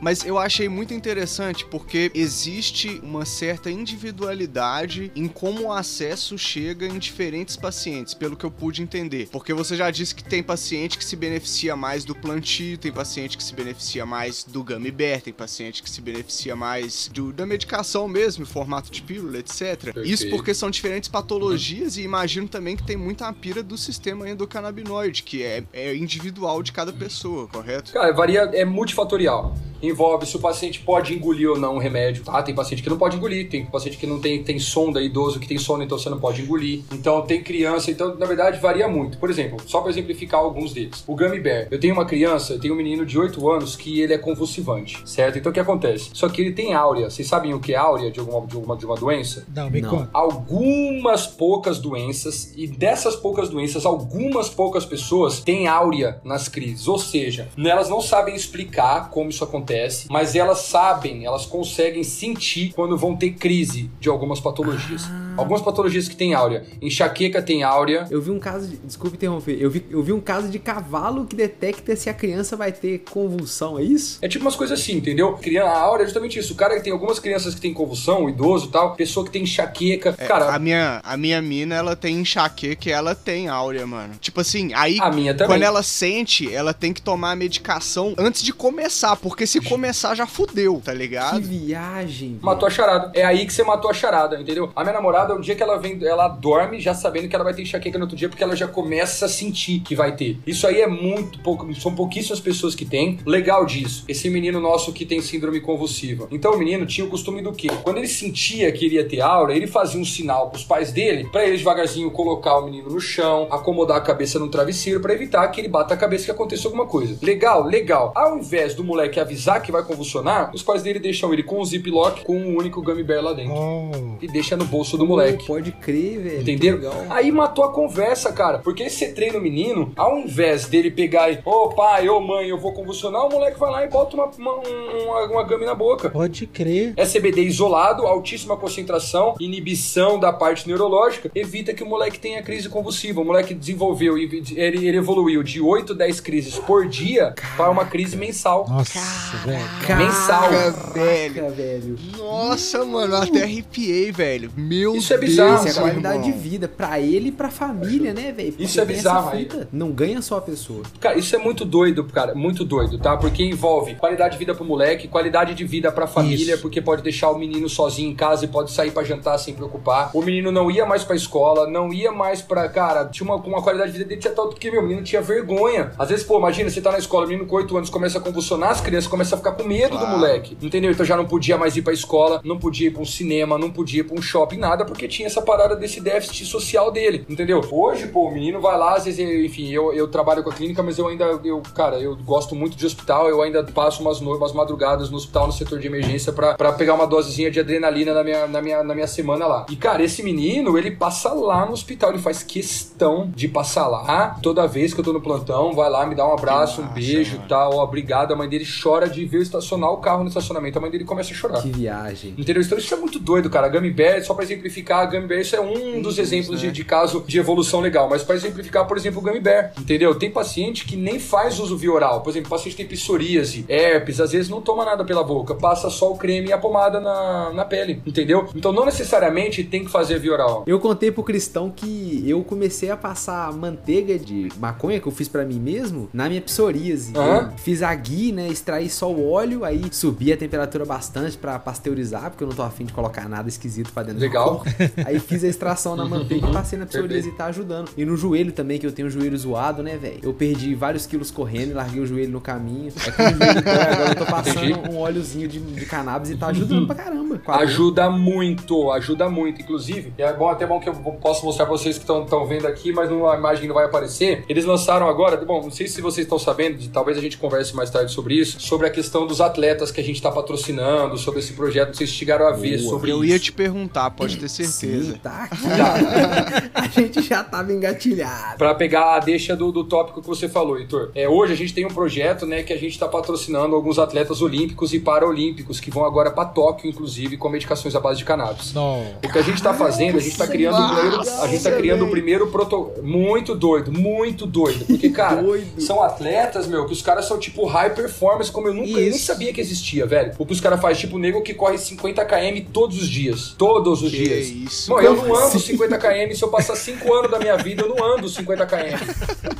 [0.04, 6.86] Mas eu achei muito interessante porque existe uma certa individualidade em como o acesso chega
[6.86, 9.30] em diferentes pacientes, pelo que eu pude entender.
[9.32, 13.38] Porque você já disse que tem paciente que se beneficia mais do plantio, tem paciente
[13.38, 17.46] que se beneficia mais do gummy bear, tem paciente que se beneficia mais do, da
[17.46, 19.96] medicação mesmo, em formato de pílula, etc.
[20.04, 25.22] Isso porque são diferentes patologias e imagino também que tem muita pira do sistema endocannabinoide,
[25.22, 27.90] que é, é individual de cada pessoa, correto?
[27.90, 29.54] Cara, varia, é multifatorial
[29.94, 32.42] envolve se o paciente pode engolir ou não o remédio, tá?
[32.42, 35.46] Tem paciente que não pode engolir, tem paciente que não tem, tem sonda, idoso que
[35.46, 36.82] tem sono, então você não pode engolir.
[36.92, 39.16] Então tem criança, então na verdade varia muito.
[39.18, 41.04] Por exemplo, só para exemplificar alguns deles.
[41.06, 41.68] O Gummy Bear.
[41.70, 45.00] Eu tenho uma criança, eu tenho um menino de 8 anos que ele é convulsivante,
[45.08, 45.38] certo?
[45.38, 46.10] Então o que acontece?
[46.12, 47.08] Só que ele tem áurea.
[47.08, 49.46] Vocês sabem o que é áurea de alguma, de uma, de uma doença?
[49.54, 50.10] Não, me conta.
[50.12, 56.88] Algumas poucas doenças, e dessas poucas doenças, algumas poucas pessoas têm áurea nas crises.
[56.88, 62.72] Ou seja, elas não sabem explicar como isso acontece mas elas sabem, elas conseguem sentir
[62.74, 65.04] quando vão ter crise de algumas patologias.
[65.08, 65.23] Ah.
[65.36, 66.64] Algumas patologias que tem áurea.
[66.80, 68.06] Enxaqueca tem áurea.
[68.10, 71.26] Eu vi um caso, de, desculpe interromper, eu vi, eu vi um caso de cavalo
[71.26, 74.18] que detecta se a criança vai ter convulsão, é isso?
[74.22, 75.38] É tipo umas coisas assim, entendeu?
[75.64, 76.52] A áurea é justamente isso.
[76.52, 79.32] O cara que tem algumas crianças que tem convulsão, o idoso e tal, pessoa que
[79.32, 80.14] tem enxaqueca.
[80.18, 84.14] É, cara, a minha, a minha mina, ela tem enxaqueca e ela tem áurea, mano.
[84.20, 85.48] Tipo assim, aí a minha também.
[85.48, 90.14] quando ela sente, ela tem que tomar a medicação antes de começar, porque se começar
[90.14, 91.36] já fudeu, tá ligado?
[91.36, 92.38] Que viagem.
[92.42, 93.10] Matou a charada.
[93.14, 94.70] É aí que você matou a charada, entendeu?
[94.74, 97.54] A minha namorada, o dia que ela vem, ela dorme já sabendo que ela vai
[97.54, 100.38] ter enxaqueca no outro dia, porque ela já começa a sentir que vai ter.
[100.46, 103.18] Isso aí é muito pouco, são pouquíssimas pessoas que têm.
[103.24, 104.04] Legal disso.
[104.08, 106.28] Esse menino nosso que tem síndrome convulsiva.
[106.30, 107.68] Então o menino tinha o costume do quê?
[107.82, 111.46] Quando ele sentia que iria ter aura, ele fazia um sinal pros pais dele, para
[111.46, 115.60] ele devagarzinho colocar o menino no chão, acomodar a cabeça no travesseiro para evitar que
[115.60, 117.18] ele bata a cabeça e que aconteça alguma coisa.
[117.22, 118.12] Legal, legal.
[118.14, 121.64] Ao invés do moleque avisar que vai convulsionar, os pais dele deixam ele com o
[121.64, 123.54] ziplock com um único gummy bear lá dentro.
[123.54, 124.16] Oh.
[124.20, 125.13] E deixa no bolso do moleque.
[125.46, 126.40] Pode crer, velho.
[126.42, 126.80] Entendeu?
[127.10, 128.58] Aí matou a conversa, cara.
[128.58, 132.20] Porque você treina o menino, ao invés dele pegar e, ô oh, pai, ô oh,
[132.20, 135.64] mãe, eu vou convulsionar, o moleque vai lá e bota uma, uma, uma, uma gummy
[135.64, 136.10] na boca.
[136.10, 136.94] Pode crer.
[136.96, 142.68] É CBD isolado, altíssima concentração, inibição da parte neurológica, evita que o moleque tenha crise
[142.68, 143.20] convulsiva.
[143.20, 147.56] O moleque desenvolveu, ele, ele evoluiu de 8, 10 crises por dia Caraca.
[147.56, 148.66] para uma crise mensal.
[148.68, 148.98] Nossa,
[149.44, 150.50] velho mensal.
[150.92, 151.50] velho.
[151.50, 151.98] velho.
[152.16, 154.50] Nossa, mano, até arrepiei, velho.
[154.56, 155.66] Meu Isso é bizarro.
[155.66, 156.30] Isso é qualidade irmão.
[156.30, 158.54] de vida pra ele e pra família, né, velho?
[158.58, 159.48] Isso é bizarro, aí.
[159.70, 160.82] Não ganha só a pessoa.
[160.98, 162.34] Cara, isso é muito doido, cara.
[162.34, 163.16] Muito doido, tá?
[163.16, 166.62] Porque envolve qualidade de vida pro moleque, qualidade de vida pra família, isso.
[166.62, 170.10] porque pode deixar o menino sozinho em casa e pode sair pra jantar sem preocupar.
[170.14, 172.68] O menino não ia mais pra escola, não ia mais pra.
[172.68, 175.92] Cara, tinha uma, uma qualidade de vida dele tinha tal, porque meu menino tinha vergonha.
[175.98, 178.20] Às vezes, pô, imagina, você tá na escola, o menino com 8 anos começa a
[178.20, 180.06] convulsionar, as crianças começam a ficar com medo claro.
[180.06, 180.56] do moleque.
[180.62, 180.90] Entendeu?
[180.90, 183.70] Então já não podia mais ir pra escola, não podia ir pra um cinema, não
[183.70, 187.26] podia ir pra um shopping, nada, porque tinha essa parada desse déficit social dele.
[187.28, 187.60] Entendeu?
[187.70, 190.82] Hoje, pô, o menino vai lá, às vezes, enfim, eu, eu trabalho com a clínica,
[190.82, 194.52] mas eu ainda, eu, cara, eu gosto muito de hospital, eu ainda passo umas, umas
[194.52, 198.24] madrugadas no hospital, no setor de emergência, pra, pra pegar uma dosezinha de adrenalina na
[198.24, 199.66] minha, na, minha, na minha semana lá.
[199.70, 204.38] E, cara, esse menino, ele passa lá no hospital, ele faz questão de passar lá
[204.42, 207.36] toda vez que eu tô no plantão, vai lá, me dá um abraço, um beijo
[207.36, 208.32] e tal, ó, obrigado.
[208.32, 211.04] A mãe dele chora de ver eu estacionar o carro no estacionamento, a mãe dele
[211.04, 211.62] começa a chorar.
[211.62, 212.34] Que viagem.
[212.38, 212.62] Entendeu?
[212.62, 213.68] Então isso é muito doido, cara.
[213.68, 216.70] Gummy Bear, só pra exemplificar exemplificar a Gummy Bear, isso é um dos exemplos de,
[216.70, 218.08] de caso de evolução legal.
[218.08, 220.14] Mas para exemplificar, por exemplo, o Gummy Bear, entendeu?
[220.14, 222.20] Tem paciente que nem faz uso via oral.
[222.20, 226.12] Por exemplo, paciente tem psoríase, herpes, às vezes não toma nada pela boca, passa só
[226.12, 228.48] o creme e a pomada na, na pele, entendeu?
[228.54, 230.64] Então não necessariamente tem que fazer via oral.
[230.66, 235.28] Eu contei pro Cristão que eu comecei a passar manteiga de maconha que eu fiz
[235.28, 237.12] pra mim mesmo na minha psoríase.
[237.56, 238.48] Fiz a gui, né?
[238.48, 242.62] Extraí só o óleo, aí subi a temperatura bastante pra pasteurizar, porque eu não tô
[242.62, 244.63] afim de colocar nada esquisito pra dentro Legal.
[245.06, 247.90] Aí fiz a extração na manteiga e passei na psoríase e tá ajudando.
[247.96, 250.18] E no joelho também, que eu tenho o joelho zoado, né, velho?
[250.22, 252.92] Eu perdi vários quilos correndo e larguei o joelho no caminho.
[253.06, 254.88] É que o joelho agora eu tô passando Entendi.
[254.90, 257.40] um óleozinho de, de cannabis e tá ajudando pra caramba.
[257.48, 259.60] Ajuda muito, ajuda muito.
[259.62, 262.92] Inclusive, é bom até bom que eu posso mostrar pra vocês que estão vendo aqui,
[262.92, 264.44] mas a imagem não vai aparecer.
[264.48, 267.74] Eles lançaram agora, bom, não sei se vocês estão sabendo, de- talvez a gente converse
[267.74, 271.40] mais tarde sobre isso, sobre a questão dos atletas que a gente tá patrocinando, sobre
[271.40, 271.88] esse projeto.
[271.88, 272.90] Não sei se chegaram a ver Boa.
[272.90, 273.32] sobre Eu isso.
[273.32, 275.18] ia te perguntar, pode ter Sim, certeza.
[275.22, 275.56] tá aqui.
[276.74, 278.58] a gente já tava engatilhado.
[278.58, 281.10] Pra pegar a deixa do, do tópico que você falou, Heitor.
[281.14, 284.40] É, hoje a gente tem um projeto, né, que a gente tá patrocinando alguns atletas
[284.42, 288.72] olímpicos e paraolímpicos que vão agora pra Tóquio, inclusive, com medicações à base de cannabis.
[288.72, 289.02] Não.
[289.24, 291.72] O que a gente tá fazendo, a gente tá criando o primeiro, a gente tá
[291.72, 293.02] criando o primeiro protocolo.
[293.02, 294.84] Muito doido, muito doido.
[294.86, 295.80] Porque, cara, Doido.
[295.80, 299.52] são atletas, meu, que os caras são tipo high performance, como eu nunca nem sabia
[299.52, 300.32] que existia, velho.
[300.38, 303.54] O que os caras fazem, tipo, o nego que corre 50 km todos os dias.
[303.56, 304.43] Todos os Que dias.
[304.44, 304.90] Isso.
[304.90, 305.58] Bom, eu não ando assim?
[305.58, 309.54] 50 km, se eu passar 5 anos da minha vida, eu não ando 50 km.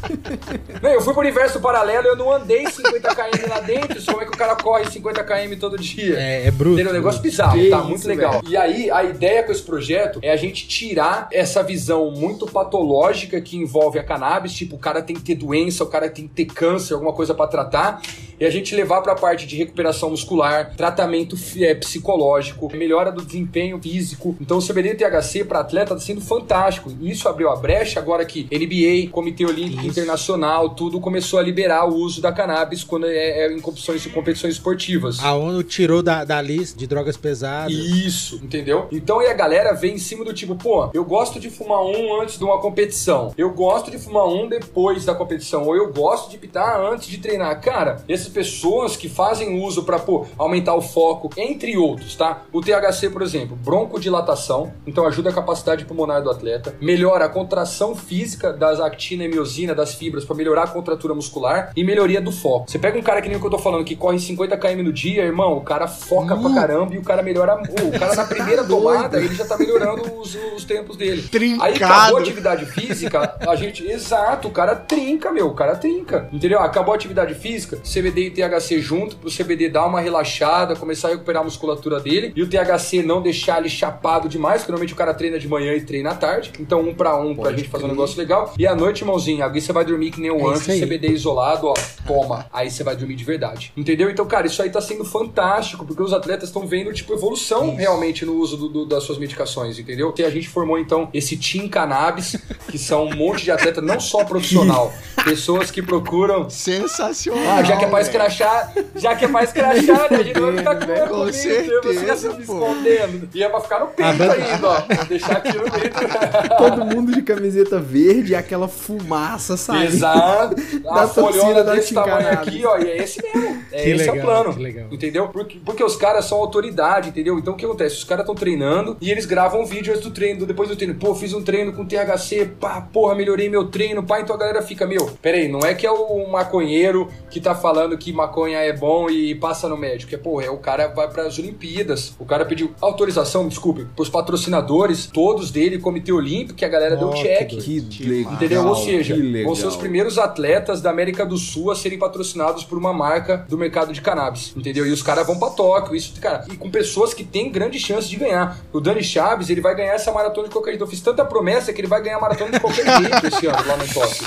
[0.82, 4.02] Não, eu fui pro universo paralelo, eu não andei 50 km lá dentro.
[4.04, 6.18] Como é que o cara corre 50 km todo dia?
[6.18, 6.74] É, é bruto.
[6.74, 6.92] Entendeu?
[6.92, 7.78] Um negócio bizarro, Que tá?
[7.78, 8.42] isso, muito legal.
[8.46, 13.40] E aí, a ideia com esse projeto é a gente tirar essa visão muito patológica
[13.40, 16.34] que envolve a cannabis, tipo, o cara tem que ter doença, o cara tem que
[16.34, 18.00] ter câncer, alguma coisa pra tratar,
[18.38, 23.80] e a gente levar pra parte de recuperação muscular, tratamento é, psicológico, melhora do desempenho
[23.80, 24.36] físico.
[24.40, 26.92] Então, o CBD e THC pra atleta tá sendo fantástico.
[27.00, 29.90] E isso abriu a brecha agora que NBA, Comitê Olímpico Isso.
[29.90, 34.54] Internacional, tudo começou a liberar o uso da cannabis quando é, é em competições, competições
[34.54, 35.18] esportivas.
[35.22, 37.72] A ONU tirou da, da lista de drogas pesadas.
[37.72, 38.88] Isso, entendeu?
[38.90, 42.20] Então aí a galera vem em cima do tipo, pô, eu gosto de fumar um
[42.20, 43.32] antes de uma competição.
[43.36, 45.64] Eu gosto de fumar um depois da competição.
[45.66, 47.60] Ou eu gosto de pitar antes de treinar.
[47.60, 52.42] Cara, essas pessoas que fazem uso pra, pô, aumentar o foco, entre outros, tá?
[52.52, 57.94] O THC, por exemplo, broncodilatação, então ajuda a capacidade pulmonar do atleta, melhora a contração
[57.94, 62.32] física das actina e miosina, das fibras, pra melhorar a contratura muscular e melhoria do
[62.32, 62.70] foco.
[62.70, 64.82] Você pega um cara que nem o que eu tô falando, que corre 50 km
[64.82, 67.54] no dia, irmão, o cara foca pra caramba e o cara melhora.
[67.54, 71.22] O cara na primeira tomada, ele já tá melhorando os, os tempos dele.
[71.22, 71.64] Trincado.
[71.64, 73.84] Aí acabou a atividade física, a gente.
[73.84, 75.48] Exato, o cara trinca, meu.
[75.48, 76.28] O cara trinca.
[76.32, 76.60] Entendeu?
[76.60, 77.78] Acabou a atividade física,
[78.14, 82.32] CBD e THC junto, pro CBD dar uma relaxada, começar a recuperar a musculatura dele.
[82.36, 85.72] E o THC não deixar ele chapado demais, porque normalmente o cara treina de manhã
[85.74, 86.52] e treina à tarde.
[86.60, 88.54] Então, um pra um, pra Pode gente fazer um negócio legal.
[88.58, 90.80] E à noite, irmãozinho, aí você vai dormir que nem um É anjo, isso.
[90.86, 91.74] CBD isolado, ó,
[92.06, 92.46] toma.
[92.52, 93.72] Aí você vai dormir de verdade.
[93.76, 94.08] Entendeu?
[94.10, 98.24] Então, cara, isso aí tá sendo fantástico, porque os atletas estão vendo, tipo, evolução realmente
[98.24, 100.14] no uso do- do- das suas medicações, entendeu?
[100.16, 102.36] E a gente formou, então, esse Team Cannabis,
[102.70, 104.92] que são um monte de atleta, não só profissional,
[105.24, 106.48] pessoas que procuram.
[106.48, 107.42] Sensacional.
[107.58, 108.24] Ah, já que é pra velho.
[108.24, 110.18] escrachar, já que é pra escrachar, né?
[110.18, 113.28] A gente não vai ficar com Com comigo, certeza, você ia se escondendo.
[113.34, 115.04] E é pra ficar no peito banda- ainda, ó.
[115.08, 115.96] Deixar aqui no peito.
[116.58, 119.84] Todo mundo de camiseta verde e aquela fumaça saindo.
[119.94, 120.54] Exato.
[120.84, 123.62] Da A folhona da desse tamanho aqui, ó, e é esse mesmo.
[123.72, 124.54] É Que esse é legal, o plano.
[124.56, 124.86] que legal.
[124.90, 125.28] Entendeu?
[125.28, 127.38] Porque, porque os caras são autoridade, entendeu?
[127.38, 127.96] Então o que acontece?
[127.96, 130.94] Os caras estão treinando e eles gravam um vídeo antes do treino, depois do treino.
[130.94, 134.62] Pô, fiz um treino com THC, pá, porra, melhorei meu treino, pá, então a galera
[134.62, 138.72] fica, meu, peraí, não é que é o maconheiro que tá falando que maconha é
[138.72, 140.14] bom e passa no médico.
[140.14, 142.14] É, pô, é o cara vai pras Olimpíadas.
[142.18, 147.08] O cara pediu autorização, desculpe, pros patrocinadores, todos dele, Comitê Olímpico, que a galera deu
[147.08, 147.48] Ó, que check.
[147.88, 148.32] Que legal.
[148.34, 148.66] Entendeu?
[148.66, 152.78] Ou seja, vão ser os primeiros atletas da América do Sul a serem patrocinados por
[152.78, 154.52] uma marca do mercado de cannabis.
[154.56, 154.86] Entendeu?
[154.86, 155.94] E os caras vão pra Tóquio.
[155.94, 158.58] Isso, cara, e com pessoas que têm grande chance de ganhar.
[158.72, 160.84] O Dani Chaves, ele vai ganhar essa maratona de qualquer jeito.
[160.84, 163.66] Eu fiz tanta promessa que ele vai ganhar a maratona de qualquer jeito esse ano
[163.66, 164.26] lá no Tóquio.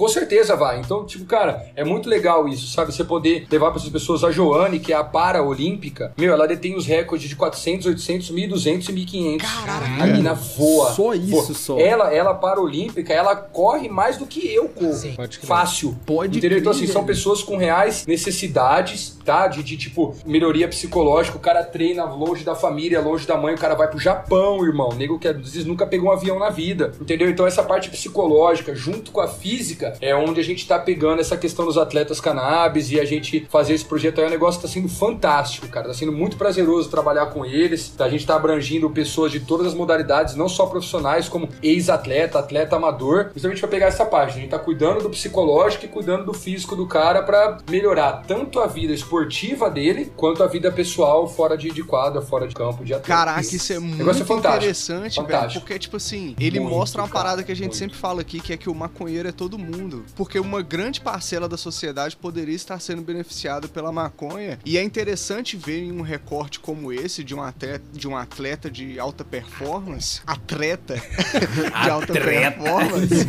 [0.00, 0.80] Com certeza vai.
[0.80, 2.90] Então, tipo, cara, é muito legal isso, sabe?
[2.90, 6.14] Você poder levar para essas pessoas a Joane, que é a para-olímpica.
[6.16, 9.38] Meu, ela detém os recordes de 400, 800, 1.200 e 1.500.
[9.42, 10.02] Caraca.
[10.02, 10.90] A mina voa.
[10.92, 11.54] Só isso, Voa.
[11.54, 11.78] só.
[11.78, 14.94] Ela, ela para-olímpica, ela corre mais do que eu corro.
[14.94, 15.46] Sim, pode crer.
[15.46, 15.94] Fácil.
[16.06, 16.56] Pode Entendeu?
[16.56, 19.48] Então, assim, são pessoas com reais necessidades, tá?
[19.48, 21.36] De, de, tipo, melhoria psicológica.
[21.36, 23.54] O cara treina longe da família, longe da mãe.
[23.54, 24.94] O cara vai pro Japão, irmão.
[24.94, 26.92] Nego que às vezes nunca pegou um avião na vida.
[26.98, 27.28] Entendeu?
[27.28, 31.36] Então, essa parte psicológica, junto com a física, é onde a gente tá pegando essa
[31.36, 34.88] questão dos atletas cannabis e a gente fazer esse projeto aí, o negócio tá sendo
[34.88, 35.88] fantástico, cara.
[35.88, 37.92] Tá sendo muito prazeroso trabalhar com eles.
[37.98, 42.76] A gente tá abrangindo pessoas de todas as modalidades, não só profissionais, como ex-atleta, atleta
[42.76, 43.30] amador.
[43.34, 44.38] Justamente pra pegar essa parte.
[44.38, 48.60] A gente tá cuidando do psicológico e cuidando do físico do cara para melhorar tanto
[48.60, 52.84] a vida esportiva dele quanto a vida pessoal fora de, de quadra, fora de campo,
[52.84, 53.08] de atleta.
[53.08, 54.56] Caraca, isso é muito Negócio fantástico.
[54.56, 55.28] interessante, velho.
[55.30, 55.60] Fantástico.
[55.64, 57.76] Porque, tipo assim, ele Muito, mostra uma cara, parada que a gente muito.
[57.76, 59.79] sempre fala aqui, que é que o maconheiro é todo mundo.
[60.14, 64.58] Porque uma grande parcela da sociedade poderia estar sendo beneficiada pela maconha.
[64.64, 68.70] E é interessante ver em um recorte como esse, de um atleta de, um atleta
[68.70, 70.20] de alta performance.
[70.26, 70.94] Atleta
[71.84, 73.26] de alta performance.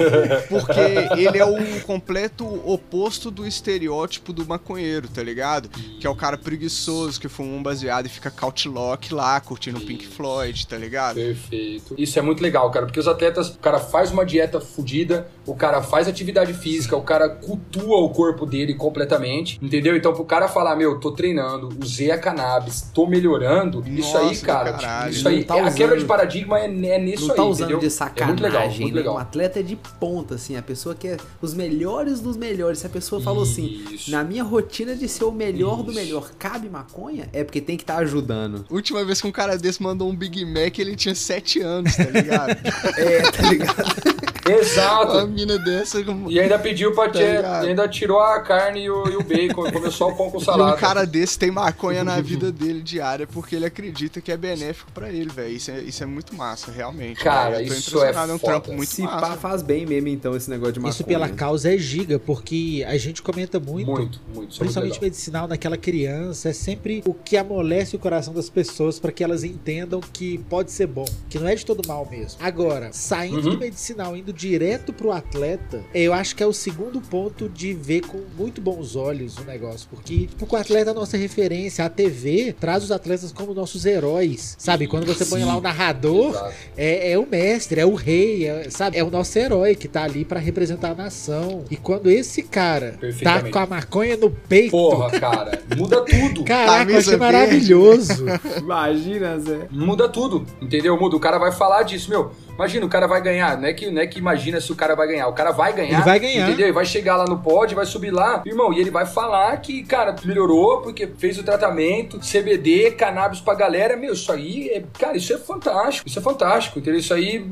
[0.49, 5.69] Porque ele é o completo oposto do estereótipo do maconheiro, tá ligado?
[5.69, 9.81] Que é o cara preguiçoso que fuma um baseado e fica couchlock lá, curtindo o
[9.81, 11.15] Pink Floyd, tá ligado?
[11.15, 11.95] Perfeito.
[11.97, 15.55] Isso é muito legal, cara, porque os atletas, o cara faz uma dieta fodida, o
[15.55, 19.95] cara faz atividade física, o cara cultua o corpo dele completamente, entendeu?
[19.95, 24.45] Então, pro cara falar, meu, tô treinando, usei a cannabis, tô melhorando, isso aí, Nossa,
[24.45, 25.11] cara, do caralho.
[25.11, 27.71] isso aí, tá a quebra usando- de paradigma é, é nisso não tá aí, usando
[27.71, 27.89] entendeu?
[27.89, 28.99] de É muito legal, sacanagem, muito né?
[29.01, 29.15] legal.
[29.15, 32.79] Um atleta é de ponta, assim, a pessoa que é os melhores dos melhores.
[32.79, 35.99] Se a pessoa falou assim, na minha rotina de ser o melhor do Isso.
[35.99, 37.29] melhor, cabe maconha?
[37.33, 38.65] É porque tem que estar ajudando.
[38.69, 42.03] Última vez que um cara desse mandou um Big Mac, ele tinha 7 anos, tá
[42.03, 42.51] ligado?
[42.97, 44.20] É, tá ligado?
[44.45, 45.27] Uma Exato.
[45.27, 46.03] mina dessa.
[46.03, 47.19] como- E ainda pediu pra Tá
[47.63, 50.31] e ainda tirou a carne e o, e o bacon, e comeu só o pão
[50.31, 50.75] com E salada.
[50.75, 54.91] um cara desse tem maconha na vida dele diária porque ele acredita que é benéfico
[54.93, 55.53] pra ele, velho.
[55.55, 57.23] Isso é, isso é muito massa, realmente.
[57.23, 57.61] Cara.
[57.61, 58.53] Eu tô isso impressionado, é um foda.
[58.53, 59.37] trampo muito Se pá, massa.
[59.37, 60.91] faz bem mesmo, então, esse negócio de maconha.
[60.91, 64.19] Isso pela causa é giga, porque a gente comenta muito, Muito, muito.
[64.31, 65.03] é muito principalmente legal.
[65.03, 69.43] medicinal naquela criança, é sempre o que amolece o coração das pessoas para que elas
[69.43, 72.39] entendam que pode ser bom, que não é de todo mal mesmo.
[72.41, 73.55] Agora, saindo Uhum.
[73.55, 78.01] do medicinal, indo direto pro atleta, eu acho que é o segundo ponto de ver
[78.01, 81.89] com muito bons olhos o negócio, porque tipo, o atleta é a nossa referência, a
[81.89, 84.87] TV traz os atletas como nossos heróis, sabe?
[84.87, 85.47] Quando você põe Sim.
[85.47, 88.97] lá o narrador, é, é o mestre, é o rei, é, sabe?
[88.97, 91.63] É o nosso herói que tá ali pra representar a nação.
[91.69, 96.43] E quando esse cara tá com a maconha no peito, Porra, cara, muda tudo.
[96.43, 97.25] caraca, eu achei verde.
[97.25, 98.25] maravilhoso.
[98.57, 99.67] Imagina, Zé.
[99.69, 100.97] Muda tudo, entendeu?
[100.99, 101.15] Muda.
[101.15, 102.31] O cara vai falar disso, meu.
[102.61, 103.57] Imagina, o cara vai ganhar.
[103.57, 105.27] Não é, que, não é que imagina se o cara vai ganhar.
[105.27, 105.95] O cara vai ganhar.
[105.95, 106.47] Ele vai ganhar.
[106.47, 106.67] Entendeu?
[106.67, 109.83] Ele vai chegar lá no pod, vai subir lá, irmão, e ele vai falar que,
[109.83, 113.97] cara, melhorou porque fez o tratamento, CBD, cannabis pra galera.
[113.97, 114.83] Meu, isso aí é.
[114.99, 116.07] Cara, isso é fantástico.
[116.07, 116.99] Isso é fantástico, entendeu?
[116.99, 117.43] Isso aí,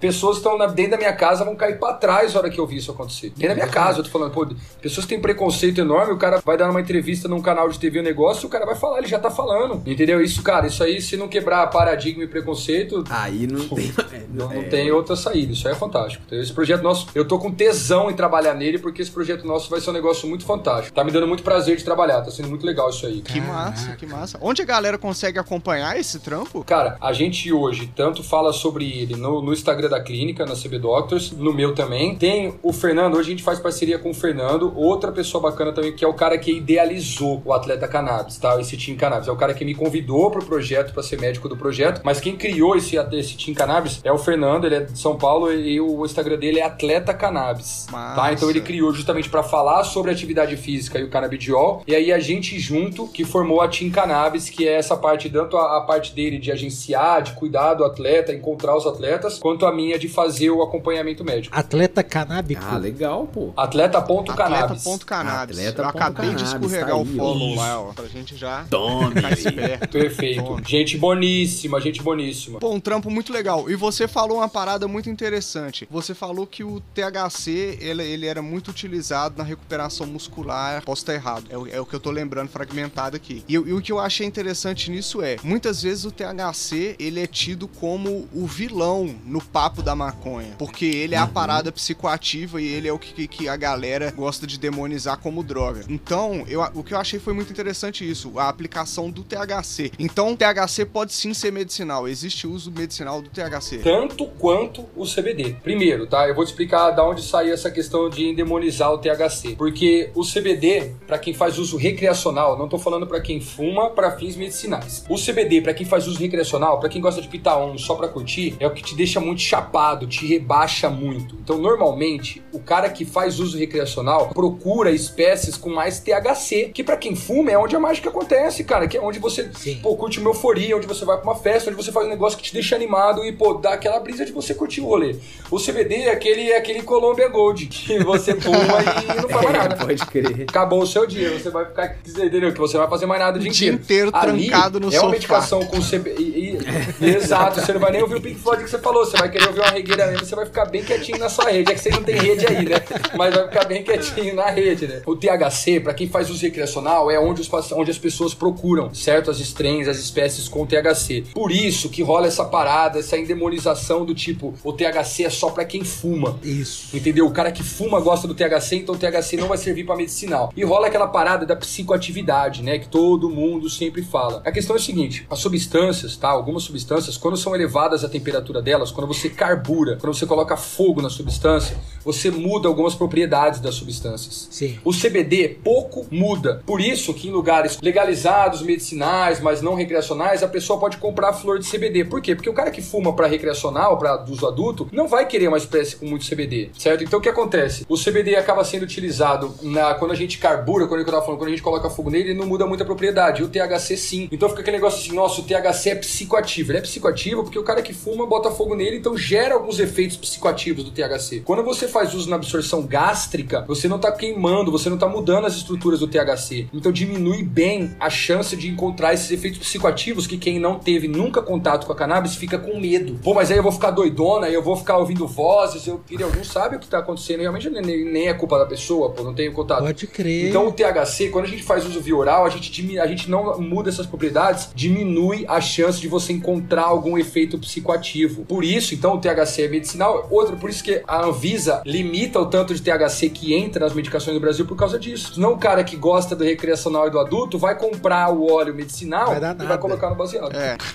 [0.00, 2.66] pessoas que estão dentro da minha casa vão cair pra trás na hora que eu
[2.66, 3.30] vi isso acontecer.
[3.30, 4.48] Dentro da minha casa, eu tô falando, pô,
[4.82, 8.00] pessoas que têm preconceito enorme, o cara vai dar uma entrevista num canal de TV
[8.00, 9.80] um negócio, o cara vai falar, ele já tá falando.
[9.86, 10.20] Entendeu?
[10.20, 13.92] Isso, cara, isso aí, se não quebrar paradigma e preconceito, Aí não tem.
[14.32, 16.24] não, não tem outra saída, isso aí é fantástico.
[16.32, 19.80] Esse projeto nosso, eu tô com tesão em trabalhar nele, porque esse projeto nosso vai
[19.80, 20.94] ser um negócio muito fantástico.
[20.94, 23.20] Tá me dando muito prazer de trabalhar, tá sendo muito legal isso aí.
[23.20, 24.38] Que massa, que massa.
[24.40, 26.64] Onde a galera consegue acompanhar esse trampo?
[26.64, 30.78] Cara, a gente hoje tanto fala sobre ele no, no Instagram da clínica, na CB
[30.78, 32.16] Doctors, no meu também.
[32.16, 35.94] Tem o Fernando, hoje a gente faz parceria com o Fernando, outra pessoa bacana também,
[35.94, 38.60] que é o cara que idealizou o atleta cannabis, tá?
[38.60, 39.28] Esse Team Cannabis.
[39.28, 42.36] É o cara que me convidou pro projeto, pra ser médico do projeto, mas quem
[42.36, 44.35] criou esse, esse Team Cannabis é o Fernando,
[44.66, 47.86] ele é de São Paulo e o Instagram dele é Atleta Cannabis.
[47.90, 48.20] Massa.
[48.20, 48.32] Tá?
[48.32, 51.82] Então ele criou justamente pra falar sobre atividade física e o canabidiol.
[51.86, 55.56] E aí a gente junto que formou a Team Cannabis, que é essa parte, tanto
[55.56, 59.72] a, a parte dele de agenciar, de cuidar do atleta, encontrar os atletas, quanto a
[59.72, 61.56] minha de fazer o acompanhamento médico.
[61.56, 62.62] Atleta canábico.
[62.64, 63.52] Ah, legal, pô.
[63.56, 64.86] Atleta.cannabis.
[64.86, 65.58] Atleta.cannabis.
[65.58, 67.56] Atleta Eu ponto acabei de cannabis, escorregar tá o follow ó.
[67.56, 69.14] lá, ó, pra gente já Tome.
[69.14, 69.88] ficar esperto.
[69.88, 70.42] Perfeito.
[70.42, 70.62] Toma.
[70.66, 72.58] Gente boníssima, gente boníssima.
[72.58, 73.70] Pô, um trampo muito legal.
[73.70, 75.86] E você falou uma parada muito interessante.
[75.90, 80.82] Você falou que o THC, ele, ele era muito utilizado na recuperação muscular.
[80.84, 81.44] Posso estar errado.
[81.50, 83.44] É, o- é o que eu tô lembrando fragmentado aqui.
[83.48, 87.26] E, e o que eu achei interessante nisso é, muitas vezes o THC, ele é
[87.26, 90.54] tido como o vilão no papo da maconha.
[90.58, 94.46] Porque ele é a parada psicoativa e ele é o que, que a galera gosta
[94.46, 95.84] de demonizar como droga.
[95.88, 99.92] Então, eu, o que eu achei foi muito interessante isso, a aplicação do THC.
[99.98, 102.08] Então, o THC pode sim ser medicinal.
[102.08, 103.78] Existe uso medicinal do THC.
[103.78, 105.56] tanto quanto o CBD.
[105.62, 106.26] Primeiro, tá?
[106.28, 109.56] Eu vou te explicar da onde saiu essa questão de endemonizar o THC.
[109.56, 114.12] Porque o CBD, pra quem faz uso recreacional, não tô falando pra quem fuma para
[114.12, 115.04] fins medicinais.
[115.08, 118.08] O CBD, pra quem faz uso recreacional, pra quem gosta de pitar um só pra
[118.08, 121.34] curtir, é o que te deixa muito chapado, te rebaixa muito.
[121.42, 126.96] Então, normalmente, o cara que faz uso recreacional procura espécies com mais THC, que pra
[126.96, 129.80] quem fuma é onde a mágica acontece, cara, que é onde você Sim.
[129.82, 132.38] pô, curte uma euforia, onde você vai pra uma festa, onde você faz um negócio
[132.38, 135.16] que te deixa animado e, pô, dá aquela brisa de você curtir o rolê.
[135.50, 139.52] O CBD é aquele, é aquele Columbia Gold, que você fuma e não faz mais
[139.58, 139.76] nada.
[139.76, 140.42] Pode crer.
[140.48, 142.52] Acabou o seu dia, você vai ficar, entendeu?
[142.52, 144.92] Que você vai fazer mais nada o dia, O dia inteiro Ali trancado no é
[144.92, 145.02] sofá.
[145.06, 146.22] uma medicação com CBD.
[146.22, 146.58] E,
[147.00, 149.30] e- exato, você não vai nem ouvir o Pink Floyd que você falou, você vai
[149.30, 151.70] querer ouvir uma regueira mesmo, você vai ficar bem quietinho na sua rede.
[151.70, 152.76] É que você não tem rede aí, né?
[153.16, 155.02] Mas vai ficar bem quietinho na rede, né?
[155.06, 159.30] O THC, pra quem faz uso recreacional, é onde, os, onde as pessoas procuram, certo?
[159.30, 161.24] As strains, as espécies com THC.
[161.34, 165.64] Por isso que rola essa parada, essa endemonização do tipo, o THC é só pra
[165.64, 166.38] quem fuma.
[166.42, 166.96] Isso.
[166.96, 167.26] Entendeu?
[167.26, 170.52] O cara que fuma gosta do THC, então o THC não vai servir pra medicinal.
[170.56, 172.78] E rola aquela parada da psicoatividade, né?
[172.78, 174.42] Que todo mundo sempre fala.
[174.44, 176.28] A questão é a seguinte: as substâncias, tá?
[176.28, 181.00] Algumas substâncias, quando são elevadas a temperatura delas, quando você carbura, quando você coloca fogo
[181.00, 181.76] na substância,
[182.06, 184.46] você muda algumas propriedades das substâncias.
[184.48, 184.78] Sim.
[184.84, 186.62] O CBD pouco muda.
[186.64, 191.58] Por isso que em lugares legalizados, medicinais, mas não recreacionais, a pessoa pode comprar flor
[191.58, 192.04] de CBD.
[192.04, 192.36] Por quê?
[192.36, 195.96] Porque o cara que fuma para recreacional, para uso adulto, não vai querer uma espécie
[195.96, 197.02] com muito CBD, certo?
[197.02, 197.84] Então o que acontece?
[197.88, 201.48] O CBD acaba sendo utilizado na, quando a gente carbura, quando eu tava falando, quando
[201.48, 203.42] a gente coloca fogo nele, ele não muda muita propriedade.
[203.42, 204.28] E o THC sim.
[204.30, 206.70] Então fica aquele negócio assim, nossa, o THC é psicoativo.
[206.70, 210.16] Ele é psicoativo porque o cara que fuma bota fogo nele, então gera alguns efeitos
[210.16, 211.40] psicoativos do THC.
[211.44, 215.46] Quando você faz uso na absorção gástrica, você não tá queimando, você não tá mudando
[215.46, 216.68] as estruturas do THC.
[216.74, 221.40] Então diminui bem a chance de encontrar esses efeitos psicoativos que quem não teve nunca
[221.40, 223.18] contato com a cannabis fica com medo.
[223.24, 226.44] Pô, mas aí eu vou ficar doidona, eu vou ficar ouvindo vozes, eu queria, não
[226.44, 229.54] sabe o que tá acontecendo, realmente nem, nem é culpa da pessoa, pô, não tenho
[229.54, 229.82] contato.
[229.82, 230.50] Pode crer.
[230.50, 233.58] Então o THC, quando a gente faz uso via oral, a gente, a gente não
[233.58, 238.44] muda essas propriedades, diminui a chance de você encontrar algum efeito psicoativo.
[238.44, 240.26] Por isso, então, o THC é medicinal.
[240.30, 244.34] Outra, por isso que a Anvisa limita o tanto de THC que entra nas medicações
[244.34, 245.34] do Brasil por causa disso.
[245.34, 249.38] Senão o cara que gosta do recreacional e do adulto vai comprar o óleo medicinal
[249.38, 250.54] Vai e vai colocar no baseado.
[250.54, 250.76] É.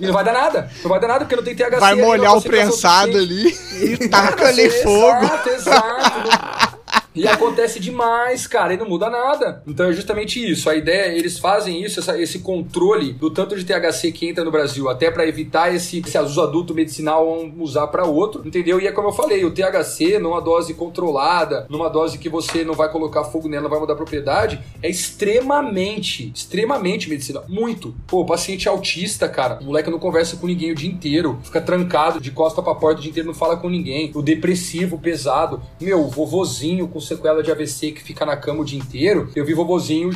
[0.00, 0.70] E não vai dar nada.
[0.82, 1.78] Não vai dar nada porque não tem THC.
[1.78, 5.24] Vai ali molhar o concentração prensado ali e taca ali fogo.
[5.24, 6.71] Exato, exato.
[7.14, 9.62] E acontece demais, cara, e não muda nada.
[9.66, 10.68] Então é justamente isso.
[10.70, 14.50] A ideia, eles fazem isso, essa- esse controle do tanto de THC que entra no
[14.50, 17.26] Brasil, até pra evitar esse, esse uso adulto medicinal
[17.58, 18.80] usar pra outro, entendeu?
[18.80, 22.74] E é como eu falei, o THC numa dose controlada, numa dose que você não
[22.74, 27.44] vai colocar fogo nela, vai mudar a propriedade, é extremamente, extremamente medicinal.
[27.48, 27.94] Muito.
[28.06, 32.20] Pô, paciente autista, cara, o moleque não conversa com ninguém o dia inteiro, fica trancado
[32.20, 34.10] de costa pra porta o dia inteiro, não fala com ninguém.
[34.14, 35.62] O depressivo, pesado.
[35.80, 39.52] Meu, vovozinho com sequela de AVC que fica na cama o dia inteiro, eu vi
[39.52, 40.10] vovozinho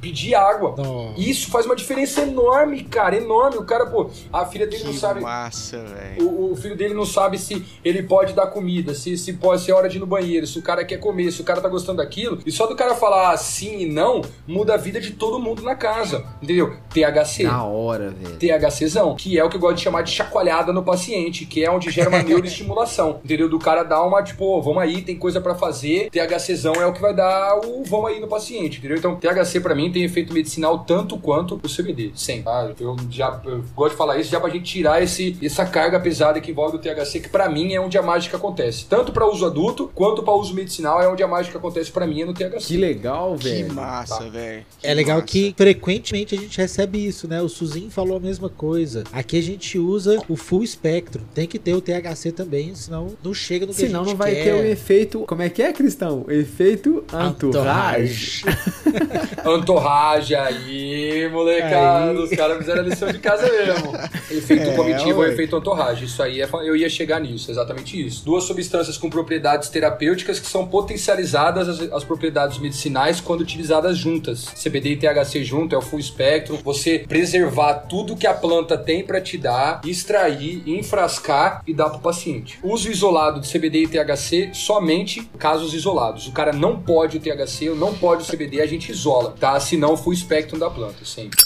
[0.00, 0.74] pedir água.
[0.76, 1.14] Nossa.
[1.20, 3.56] Isso faz uma diferença enorme, cara, enorme.
[3.58, 5.20] O cara, pô, a filha dele não Que sabe.
[5.20, 6.28] massa, velho.
[6.28, 9.70] O, o filho dele não sabe se ele pode dar comida, se, se pode se
[9.70, 11.68] é hora de ir no banheiro, se o cara quer comer, se o cara tá
[11.68, 12.38] gostando daquilo.
[12.46, 15.74] E só do cara falar sim e não, muda a vida de todo mundo na
[15.74, 16.24] casa.
[16.42, 16.74] Entendeu?
[16.90, 17.44] THC.
[17.44, 18.36] Da hora, velho.
[18.38, 21.70] THCzão, que é o que eu gosto de chamar de chacoalhada no paciente, que é
[21.70, 23.48] onde gera uma neuroestimulação, entendeu?
[23.48, 26.92] Do cara dar uma, tipo, ô, vamos aí, tem coisa pra fazer, THCzão é o
[26.92, 28.96] que vai dar o vamos aí no paciente, entendeu?
[28.96, 32.72] Então, THC pra mim tem efeito medicinal tanto quanto o CBD, sempre, tá?
[32.80, 36.40] Eu já eu gosto de falar isso já pra gente tirar esse, essa carga pesada
[36.40, 38.86] que envolve o THC, que pra mim é onde a mágica acontece.
[38.86, 42.22] Tanto pra uso adulto, quanto pra uso medicinal, é onde a mágica acontece pra mim,
[42.22, 42.66] é no THC.
[42.68, 43.74] Que legal, Que velho.
[43.74, 44.64] massa, velho.
[44.82, 45.26] É legal massa.
[45.26, 47.40] que frequentemente a gente recebe isso, né?
[47.42, 49.04] O Suzinho falou a mesma coisa.
[49.12, 51.22] Aqui a gente usa o full espectro.
[51.34, 54.18] Tem que ter o THC também, senão não chega no que Senão a gente não
[54.18, 54.44] vai quer.
[54.44, 55.20] ter o efeito.
[55.26, 56.24] Como é que é, Cristão?
[56.28, 58.44] Efeito entourage.
[59.78, 62.10] Antorrage aí, molecada.
[62.10, 62.16] Aí.
[62.16, 63.92] Os caras fizeram a lição de casa mesmo.
[64.30, 65.32] Efeito É, comitiva ou ué.
[65.32, 66.04] efeito antorrage.
[66.04, 68.24] Isso aí, é, eu ia chegar nisso, exatamente isso.
[68.24, 74.46] Duas substâncias com propriedades terapêuticas que são potencializadas as, as propriedades medicinais quando utilizadas juntas.
[74.62, 76.58] CBD e THC junto é o full espectro.
[76.64, 82.00] Você preservar tudo que a planta tem para te dar, extrair, enfrascar e dar pro
[82.00, 82.58] paciente.
[82.62, 86.26] Uso isolado de CBD e THC somente casos isolados.
[86.26, 89.58] O cara não pode o THC, não pode o CBD, a gente isola, tá?
[89.68, 91.38] Senão full espectro da planta, sempre.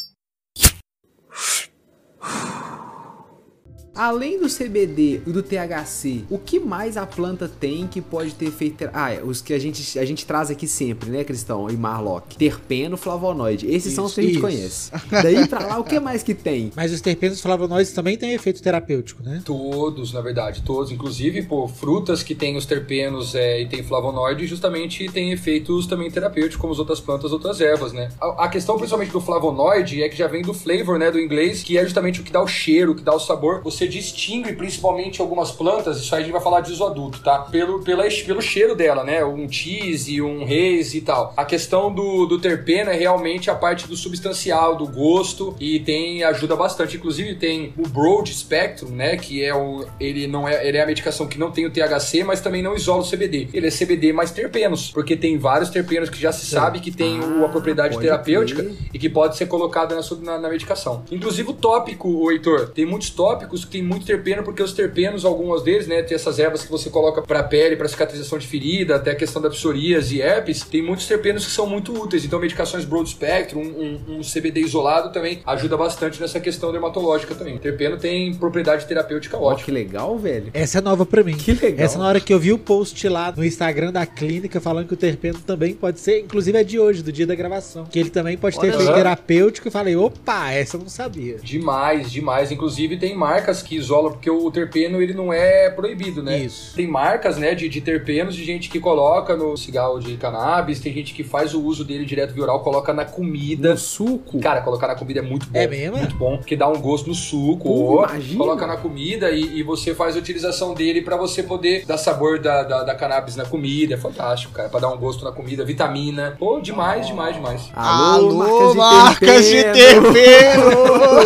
[3.95, 8.51] Além do CBD e do THC, o que mais a planta tem que pode ter
[8.51, 8.89] feito.
[8.93, 12.37] Ah, é, os que a gente, a gente traz aqui sempre, né, Cristão e Marlock?
[12.37, 13.67] Terpeno, flavonoide.
[13.67, 14.41] Esses são os que a gente Isso.
[14.41, 14.91] conhece.
[15.11, 16.73] Daí pra lá, o que mais que tem?
[16.75, 19.43] Mas os terpenos flavonoides também têm efeito terapêutico, né?
[19.45, 20.91] Todos, na verdade, todos.
[20.91, 26.11] Inclusive, pô, frutas que têm os terpenos é, e tem flavonoide justamente tem efeitos também
[26.11, 28.09] terapêuticos, como as outras plantas, outras ervas, né?
[28.19, 31.63] A, a questão principalmente do flavonoide é que já vem do flavor, né, do inglês,
[31.63, 33.61] que é justamente o que dá o cheiro, o que dá o sabor.
[33.63, 37.41] Você você distingue principalmente algumas plantas, isso aí a gente vai falar de adulto, tá?
[37.41, 39.25] Pelo, pela, pelo cheiro dela, né?
[39.25, 41.33] Um cheese, um haze e tal.
[41.37, 46.23] A questão do, do terpeno é realmente a parte do substancial, do gosto, e tem
[46.25, 46.97] ajuda bastante.
[46.97, 49.17] Inclusive tem o Broad Spectrum, né?
[49.17, 49.85] Que é o.
[50.01, 52.75] Ele não é, ele é a medicação que não tem o THC, mas também não
[52.75, 53.49] isola o CBD.
[53.53, 57.21] Ele é CBD mais terpenos, porque tem vários terpenos que já se sabe que tem
[57.45, 58.77] a propriedade terapêutica crer.
[58.93, 61.05] e que pode ser colocada na, na, na medicação.
[61.11, 65.25] Inclusive o tópico, o Heitor, tem muitos tópicos que tem muito terpeno, porque os terpenos,
[65.25, 68.97] algumas deles, né, tem essas ervas que você coloca pra pele, pra cicatrização de ferida,
[68.97, 72.25] até a questão da psoríase e herpes, tem muitos terpenos que são muito úteis.
[72.25, 77.35] Então medicações broad spectrum, um, um- um CBD isolado também ajuda bastante nessa questão dermatológica
[77.35, 77.59] também.
[77.59, 79.65] Terpeno tem propriedade terapêutica ótima.
[79.65, 80.51] que legal, velho.
[80.55, 81.37] Essa é nova pra mim.
[81.37, 81.85] Que legal.
[81.85, 84.95] Essa na hora que eu vi o post lá no Instagram da clínica falando que
[84.95, 88.11] o terpeno também pode ser, inclusive é de hoje, do dia da gravação, que ele
[88.11, 89.69] também pode ter efeito terapêutico.
[89.69, 91.37] Eu falei, opa, essa eu não sabia.
[91.43, 92.51] Demais, demais.
[92.53, 96.39] Inclusive tem marcas que isolam, porque o terpeno ele não é proibido, né?
[96.39, 96.75] Isso.
[96.75, 100.93] Tem marcas, né, de, de terpenos, de gente que coloca no cigarro de cannabis, tem
[100.93, 103.71] gente que faz o uso dele direto via oral, coloca na comida.
[103.71, 104.39] No suco.
[104.41, 105.59] Cara, colocar na comida é muito bom.
[105.59, 105.97] É mesmo?
[105.97, 107.97] Muito bom, porque dá um gosto no suco.
[107.97, 108.39] Ó, imagina.
[108.39, 112.39] coloca na comida e, e você faz a utilização dele pra você poder dar sabor
[112.39, 113.95] da, da, da cannabis na comida.
[113.95, 116.37] É fantástico, cara, pra dar um gosto na comida, vitamina.
[116.39, 117.71] Pô, demais, demais, demais.
[117.75, 120.63] Alô, marcas de tempero!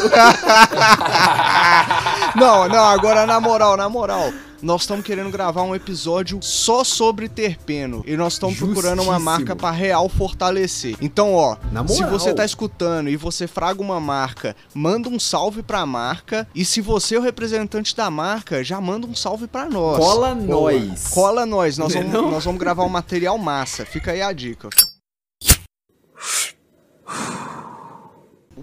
[2.37, 4.33] não, não, agora na moral, na moral.
[4.63, 8.03] Nós estamos querendo gravar um episódio só sobre terpeno.
[8.07, 10.97] E nós estamos procurando uma marca pra real fortalecer.
[11.01, 12.19] Então, ó, Na se moral.
[12.19, 16.49] você tá escutando e você fraga uma marca, manda um salve pra marca.
[16.55, 19.99] E se você é o representante da marca, já manda um salve pra nós.
[19.99, 20.73] Cola Boa.
[20.73, 21.09] nós.
[21.09, 21.77] Cola nós.
[21.77, 23.85] Nós vamos, nós vamos gravar um material massa.
[23.85, 24.71] Fica aí a dica.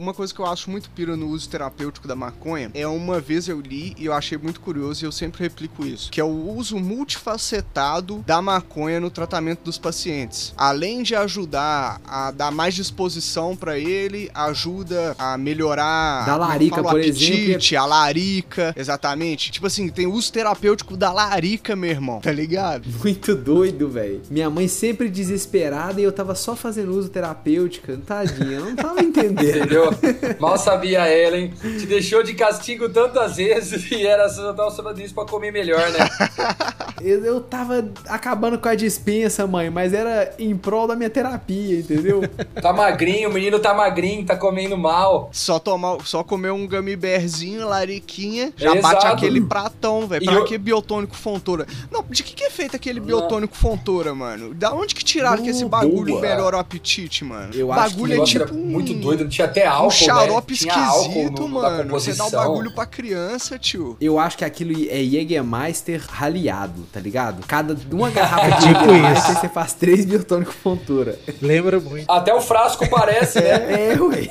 [0.04, 3.47] Uma coisa que eu acho muito pira no uso terapêutico da maconha é uma vez
[3.47, 6.49] eu li e eu achei muito curioso e eu sempre replico isso, que é o
[6.49, 10.54] uso multifacetado da maconha no tratamento dos pacientes.
[10.58, 16.89] Além de ajudar a dar mais disposição pra ele, ajuda a melhorar Da larica, falo,
[16.89, 19.51] por o exemplo, apetite, a larica, exatamente.
[19.54, 22.89] Tipo assim, tem uso terapêutico da larica, meu irmão, tá ligado?
[23.01, 24.22] Muito doido, velho.
[24.30, 27.97] Minha mãe sempre desesperada e eu tava só fazendo uso terapêutica.
[28.06, 29.54] Tadinha, eu não tava entendendo.
[29.64, 29.93] Entendeu?
[30.39, 31.54] Mal sabia ela, hein?
[31.62, 35.89] Te deixou de castigo tantas vezes e era só tava só disso pra comer melhor,
[35.91, 36.00] né?
[37.02, 41.80] Eu, eu tava acabando com a dispensa, mãe, mas era em prol da minha terapia,
[41.80, 42.22] entendeu?
[42.62, 45.30] Tá magrinho, o menino tá magrinho, tá comendo mal.
[45.34, 49.08] Só tomar, só comer um gummy bearzinho, lariquinha, já bate Exato.
[49.18, 50.24] aquele pratão, velho.
[50.24, 51.68] E Pra eu- que biotônico fontora?
[51.91, 54.54] Não, de que que é feito aquele biotônico fontora, mano?
[54.54, 56.22] Da onde que tiraram Não, que esse bagulho boa.
[56.22, 57.54] melhora o apetite, mano?
[57.54, 59.92] Eu o acho bagulho que é tipo era um, muito doido, tinha até um álcool,
[59.92, 60.58] xarope né?
[60.60, 61.90] Tinha álcool esquisito, no- na mano.
[61.92, 62.52] Você dá o composição.
[62.54, 63.98] bagulho pra criança, tio.
[64.00, 67.46] Eu acho que aquilo é Jägermeister raliado, tá ligado?
[67.48, 69.42] Cada uma garrafa de Tipo Jägermeister isso.
[69.42, 71.18] você faz três biotônicos fontura.
[71.42, 72.10] Lembra muito.
[72.10, 73.94] Até o frasco parece, né?
[73.94, 74.30] É, ué.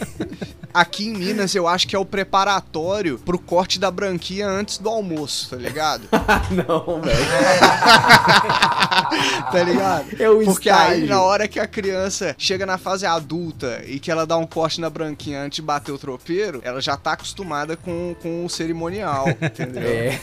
[0.73, 4.89] Aqui em Minas, eu acho que é o preparatório pro corte da branquinha antes do
[4.89, 6.09] almoço, tá ligado?
[6.51, 7.19] Não, velho.
[9.53, 10.07] tá ligado?
[10.19, 11.07] É o Porque aí, estágio.
[11.09, 14.81] na hora que a criança chega na fase adulta e que ela dá um corte
[14.81, 19.29] na branquinha antes de bater o tropeiro, ela já tá acostumada com, com o cerimonial,
[19.43, 19.83] entendeu?
[19.83, 20.19] É.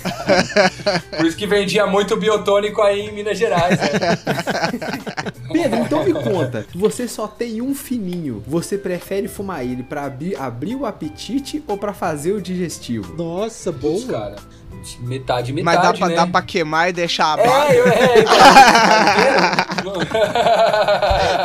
[1.16, 3.88] Por isso que vendia muito biotônico aí em Minas Gerais, né?
[5.52, 6.66] Pedro, então me conta.
[6.74, 8.44] Você só tem um fininho.
[8.48, 13.16] Você prefere fumar ele pra abrir, abrir o apetite ou pra fazer o digestivo?
[13.16, 14.20] Nossa, Putz, boa.
[14.20, 14.36] cara.
[15.02, 16.16] Metade, metade, Mas dá pra, né?
[16.16, 17.72] dá pra queimar e deixar abaixo.
[17.74, 19.94] É, eu, é, então,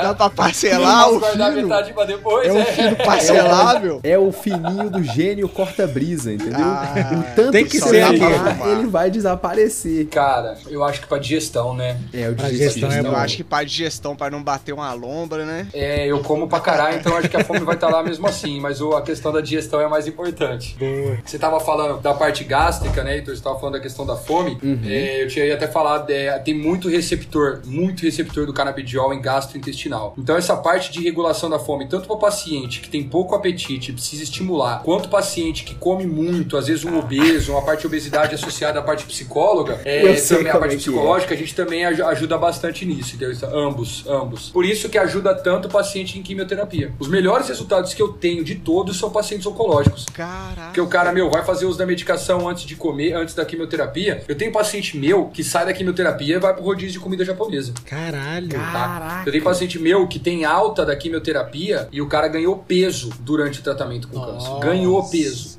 [0.04, 1.62] Dá pra parcelar o guardar fino.
[1.68, 4.00] metade pra depois, É um fino parcelável.
[4.02, 6.60] É o fininho do gênio corta-brisa, entendeu?
[6.64, 8.24] Ah, o tanto tem que que ser, amigo.
[8.66, 10.06] ele vai desaparecer.
[10.08, 11.98] Cara, eu acho que pra digestão, né?
[12.12, 12.86] É, o Pra digestivo.
[12.88, 15.66] digestão é Eu acho que pra digestão, pra não bater uma lombra, né?
[15.72, 18.60] É, eu como pra caralho, então acho que a fome vai estar lá mesmo assim,
[18.60, 20.76] mas o- a questão da digestão é mais importante.
[20.78, 21.18] Boa.
[21.24, 23.36] Você tava falando da parte gástrica, né, Heitor?
[23.36, 24.58] Você tava falando da questão da fome.
[24.86, 30.14] É, eu tinha até falado, é, tem muito receptor, muito receptor do canabidiol em gastrointestinal.
[30.18, 33.92] Então essa parte de regulação da fome, tanto para o paciente que tem pouco apetite,
[33.92, 37.86] precisa estimular, quanto o paciente que come muito, às vezes um obeso, uma parte de
[37.86, 40.78] obesidade associada à parte psicóloga, é, também a como parte é é.
[40.78, 43.32] psicológica, a gente também aj- ajuda bastante nisso, entendeu?
[43.32, 44.50] Isso, Ambos, ambos.
[44.50, 46.92] Por isso que ajuda tanto o paciente em quimioterapia.
[46.98, 50.06] Os melhores resultados que eu tenho de todos são pacientes oncológicos.
[50.12, 50.62] Caraca.
[50.66, 54.24] Porque o cara, meu, vai fazer uso da medicação antes de comer, antes da quimioterapia.
[54.28, 57.72] Eu tenho paciente meu que sai da quimioterapia e vai pro rodízio de comida japonesa.
[57.84, 58.48] Caralho.
[58.48, 58.72] Tá?
[58.72, 59.28] Caraca.
[59.28, 60.06] Eu tenho paciente meu?
[60.06, 64.50] Que tem alta da quimioterapia e o cara ganhou peso durante o tratamento com Nossa.
[64.50, 64.66] câncer.
[64.66, 65.53] Ganhou peso.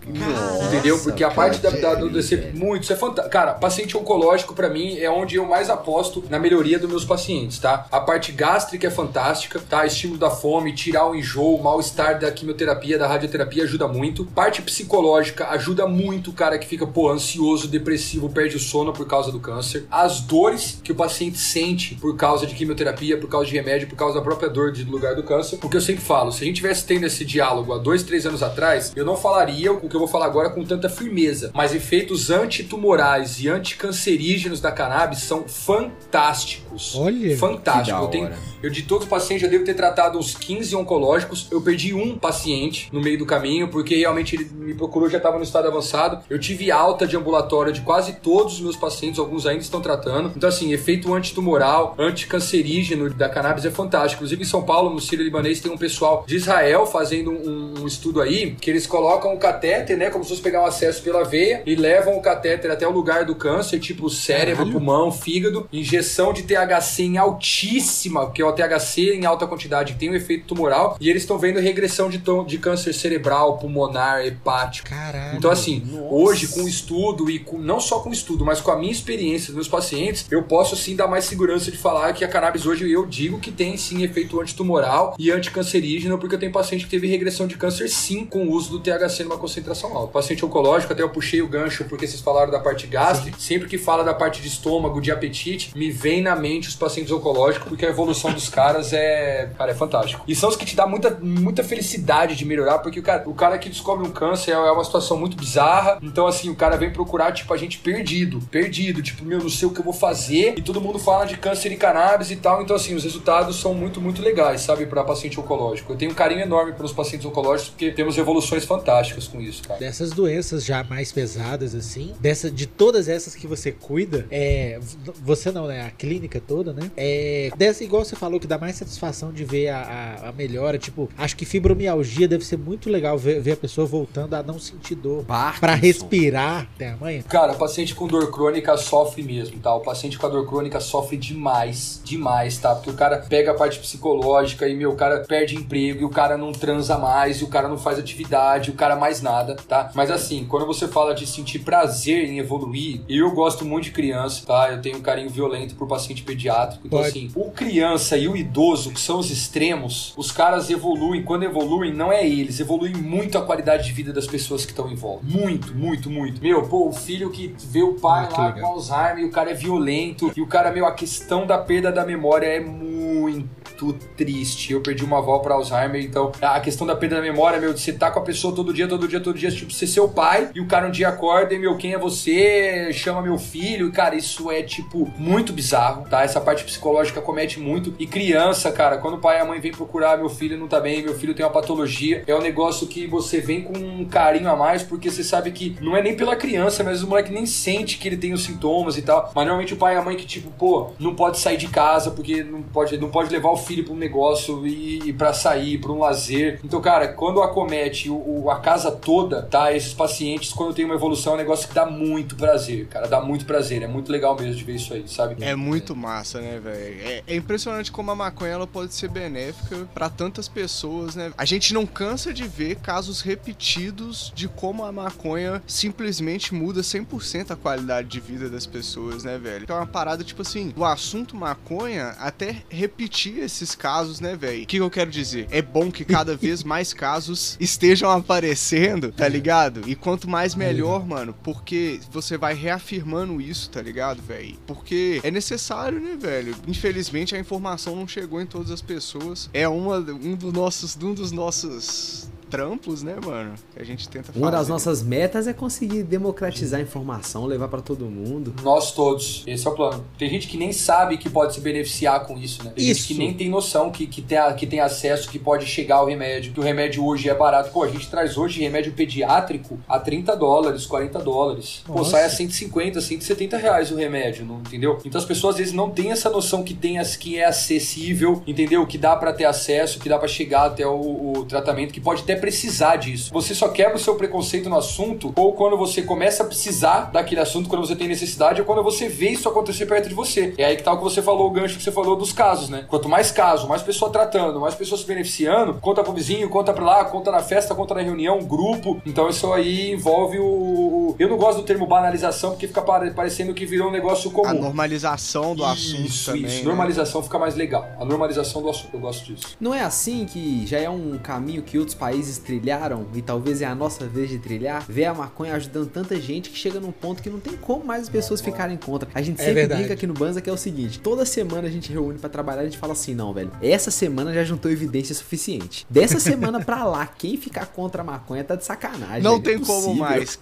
[0.68, 1.00] Entendeu?
[1.00, 3.32] Porque a parte da, da, do DC muito, isso é fantástico.
[3.32, 7.60] Cara, paciente oncológico pra mim é onde eu mais aposto na melhoria dos meus pacientes,
[7.60, 7.88] tá?
[7.92, 9.86] A parte gástrica é fantástica, tá?
[9.86, 14.26] Estímulo da fome, tirar o enjoo, o mal-estar da quimioterapia, da radioterapia ajuda muito.
[14.26, 19.08] Parte psicológica ajuda muito o cara que fica, pô, ansioso, depressivo, perde o sono por
[19.08, 19.86] causa do câncer.
[19.90, 23.96] As dores que o paciente sente por causa de quimioterapia, por causa de remédio, por
[23.96, 25.58] causa da própria dor de lugar do câncer.
[25.58, 28.44] Porque eu sempre falo, se a gente tivesse tendo esse diálogo há dois, três anos
[28.44, 31.52] atrás, eu não falaria o que eu vou falar agora com tanta firmeza.
[31.54, 36.96] Mas efeitos antitumorais e anticancerígenos da cannabis são fantásticos.
[36.96, 37.86] Olha, Fantástico.
[37.86, 38.38] que da Eu, tenho, hora.
[38.64, 41.48] eu de todos os pacientes já devo ter tratado uns 15 oncológicos.
[41.52, 45.38] Eu perdi um paciente no meio do caminho, porque realmente ele me procurou, já estava
[45.38, 46.24] no estado avançado.
[46.30, 50.32] Eu tive alta de ambulatório de quase todos os meus pacientes, alguns ainda estão tratando.
[50.36, 54.16] Então, assim, efeito antitumoral, anticancerígeno da cannabis é fantástico.
[54.16, 57.88] Inclusive, em São Paulo, no Sírio Libanês, tem um pessoal de Israel fazendo um, um
[57.88, 59.38] estudo aí, que eles colocam o
[59.86, 62.88] catéter, né, como se fosse pegar um acesso pela veia, e levam o catéter até
[62.88, 68.46] o lugar do câncer, tipo cérebro, pulmão, fígado, injeção de THC em altíssima, que é
[68.46, 72.10] o THC em alta quantidade, que tem um efeito tumoral, e eles estão vendo regressão
[72.10, 74.90] de, tom, de câncer cerebral, pulmonar, hepático.
[74.90, 75.38] Caralho.
[75.38, 78.72] Então, assim, hoje, com o estudo, e com, não só com o estudo, mas com
[78.72, 82.24] a minha experiência dos meus pacientes, eu posso sim dar mais segurança de falar que
[82.24, 86.52] a cannabis hoje eu digo que tem sim efeito antitumoral e anticancerígeno, porque eu tenho
[86.52, 90.12] paciente que teve regressão de câncer sim com o uso do THC numa concentração alta.
[90.12, 93.78] Paciente oncológico, até eu puxei o gancho porque vocês falaram da parte gástrica, sempre que
[93.78, 97.86] fala da parte de estômago, de apetite, me vem na mente os pacientes oncológicos, porque
[97.86, 100.24] a evolução dos caras é, cara, é fantástico.
[100.28, 103.34] E são os que te dá muita, muita felicidade de melhorar, porque o cara, o
[103.34, 106.00] cara que descobre um câncer é uma situação muito bizarra.
[106.02, 109.68] Então, assim, o cara vem procurar, tipo, a gente perdido, perdido, tipo, meu, não sei
[109.68, 110.56] o que eu vou fazer.
[110.58, 112.62] E todo mundo fala de câncer e cannabis e tal.
[112.62, 115.94] Então, assim, os resultados são muito, muito legais, sabe, para paciente oncológico.
[115.94, 119.80] Eu tenho um carinho enorme pelos pacientes oncológicos, porque temos evoluções fantásticas com isso, cara.
[119.80, 124.80] Dessas doenças já mais pesadas, assim, dessa, de todas essas que você cuida, é.
[125.24, 125.86] Você não, né?
[125.86, 126.92] A clínica toda, né?
[126.96, 127.50] É.
[127.58, 129.78] Dessa, igual você falou, que dá mais satisfação de ver a,
[130.24, 130.78] a, a melhora.
[130.78, 134.60] Tipo, acho que fibromialgia deve ser muito legal ver, ver a pessoa voltando a não
[134.60, 135.24] sentir dor.
[135.26, 135.60] Parkinson.
[135.60, 137.24] Pra respirar, tem a manha?
[137.24, 139.74] Cara, o paciente com dor crônica sofre mesmo, tá?
[139.76, 142.76] O paciente com a dor crônica sofre demais, demais, tá?
[142.76, 146.10] Porque o cara pega a parte psicológica e, meu, o cara perde emprego e o
[146.10, 149.92] cara não transa mais, e o cara não faz atividade, o cara mais nada, tá?
[149.94, 154.44] Mas assim, quando você fala de sentir prazer em evoluir, eu gosto muito de criança,
[154.46, 154.72] tá?
[154.72, 156.88] Eu tenho um carinho violento por paciente pediátrico.
[156.88, 157.10] Então, Pode.
[157.10, 161.24] assim, o criança e o idoso, que são os extremos, os caras evoluem.
[161.24, 164.90] Quando evoluem, não é eles, evoluem muito a qualidade de vida das pessoas que estão
[164.92, 165.26] em volta.
[165.26, 166.42] Muito, muito, muito.
[166.42, 168.62] Meu, pô, o filho que vê o pai Ah, lá legal.
[168.70, 170.32] com Alzheimer e o cara é violento.
[170.36, 174.74] E o cara, meu, a questão da perda da memória é muito triste.
[174.74, 177.80] Eu perdi uma avó pra Alzheimer, então a questão da perda da memória, meu, de
[177.82, 180.50] você tá com a pessoa todo dia, todo dia, todo dia, tipo, ser seu pai,
[180.56, 182.92] e o cara um dia acorda e, meu, quem é você?
[182.94, 186.24] Chama meu filho, cara, isso é, tipo, muito bizarro, tá?
[186.24, 187.94] Essa parte psicológica comete muito.
[188.00, 190.80] E criança, cara, quando o pai e a mãe vêm procurar, meu filho não tá
[190.80, 194.50] bem, meu filho tem uma patologia, é um negócio que você vem com um carinho
[194.50, 197.46] a mais, porque você sabe que não é nem pela criança, mas o moleque nem
[197.46, 199.32] sente que ele tem os sintomas e tal.
[199.34, 202.12] Mas normalmente o pai e a mãe que, tipo, pô, não pode sair de casa
[202.12, 205.78] porque não pode, não pode levar o filho pra um negócio e, e para sair,
[205.80, 206.60] pra um lazer.
[206.64, 209.74] Então, cara, quando acomete o, o- a casa toda, tá?
[209.74, 213.08] Esses pacientes, quando tem uma evolução, é um negócio que dá muito prazer, cara.
[213.08, 213.82] Dá muito prazer.
[213.82, 215.44] É muito legal mesmo de ver isso aí, sabe?
[215.44, 217.02] É muito massa, né, velho?
[217.02, 221.32] É, é impressionante como a maconha ela pode ser benéfica pra tantas pessoas, né?
[221.38, 227.52] A gente não cansa de ver casos repetidos de como a maconha simplesmente muda 100%
[227.52, 229.66] a qualidade de vida das pessoas, né, velho?
[229.68, 234.64] É uma parada tipo assim, o assunto maconha até repetir esses casos, né, velho?
[234.64, 235.48] O que eu quero dizer?
[235.52, 239.82] É bom que cada vez mais casos estejam aparecendo, tá ligado?
[239.88, 244.58] E quanto mais melhor, mano, porque você vai reafirmando isso, tá ligado, velho?
[244.68, 246.56] Porque é necessário, né, velho?
[246.68, 249.50] Infelizmente a informação não chegou em todas as pessoas.
[249.54, 253.56] É uma, um dos nossos, um dos nossos trampos, né, mano?
[253.74, 254.40] Que a gente tenta fazer.
[254.40, 258.54] Uma das nossas metas é conseguir democratizar a informação, levar pra todo mundo.
[258.64, 259.44] Nós todos.
[259.46, 260.06] Esse é o plano.
[260.18, 262.72] Tem gente que nem sabe que pode se beneficiar com isso, né?
[262.76, 263.02] Tem Isso.
[263.02, 266.06] gente que nem tem noção que, que, tem, que tem acesso, que pode chegar ao
[266.08, 267.72] remédio, que o remédio hoje é barato.
[267.72, 271.84] Pô, a gente traz hoje remédio pediátrico a 30 dólares, 40 dólares.
[271.86, 272.12] Pô, Nossa.
[272.12, 275.00] sai a 150, 170 reais o remédio, não, entendeu?
[275.06, 278.44] Então as pessoas às vezes não têm essa noção que tem as que é acessível,
[278.46, 278.86] entendeu?
[278.86, 282.24] Que dá pra ter acesso, que dá pra chegar até o, o tratamento, que pode
[282.24, 283.32] até quer precisar disso.
[283.34, 287.42] Você só quebra o seu preconceito no assunto ou quando você começa a precisar daquele
[287.42, 290.54] assunto, quando você tem necessidade, ou quando você vê isso acontecer perto de você.
[290.58, 292.70] É aí que tá o que você falou, o gancho que você falou dos casos,
[292.70, 292.86] né?
[292.88, 296.84] Quanto mais caso, mais pessoa tratando, mais pessoas se beneficiando, conta pro vizinho, conta pra
[296.84, 299.02] lá, conta na festa, conta na reunião, grupo.
[299.06, 301.16] Então isso aí envolve o.
[301.18, 304.50] Eu não gosto do termo banalização, porque fica parecendo que virou um negócio comum.
[304.50, 306.46] A normalização do assunto isso, também.
[306.46, 306.64] Isso, né?
[306.64, 307.88] normalização fica mais legal.
[308.00, 309.56] A normalização do assunto, eu gosto disso.
[309.60, 313.66] Não é assim que já é um caminho que outros países trilharam e talvez é
[313.66, 314.84] a nossa vez de trilhar?
[314.88, 318.04] Ver a maconha ajudando tanta gente que chega num ponto que não tem como mais
[318.04, 319.08] as pessoas ficarem contra.
[319.14, 319.80] A gente É sempre verdade.
[319.82, 322.64] brinca aqui no Banza que é o seguinte: toda semana a gente reúne pra trabalhar
[322.64, 325.86] e a gente fala assim, não, velho, essa semana já juntou evidência suficiente.
[325.90, 329.22] Dessa semana pra lá, quem ficar contra a maconha tá de sacanagem.
[329.22, 329.44] Não velho.
[329.44, 330.40] tem é como mais.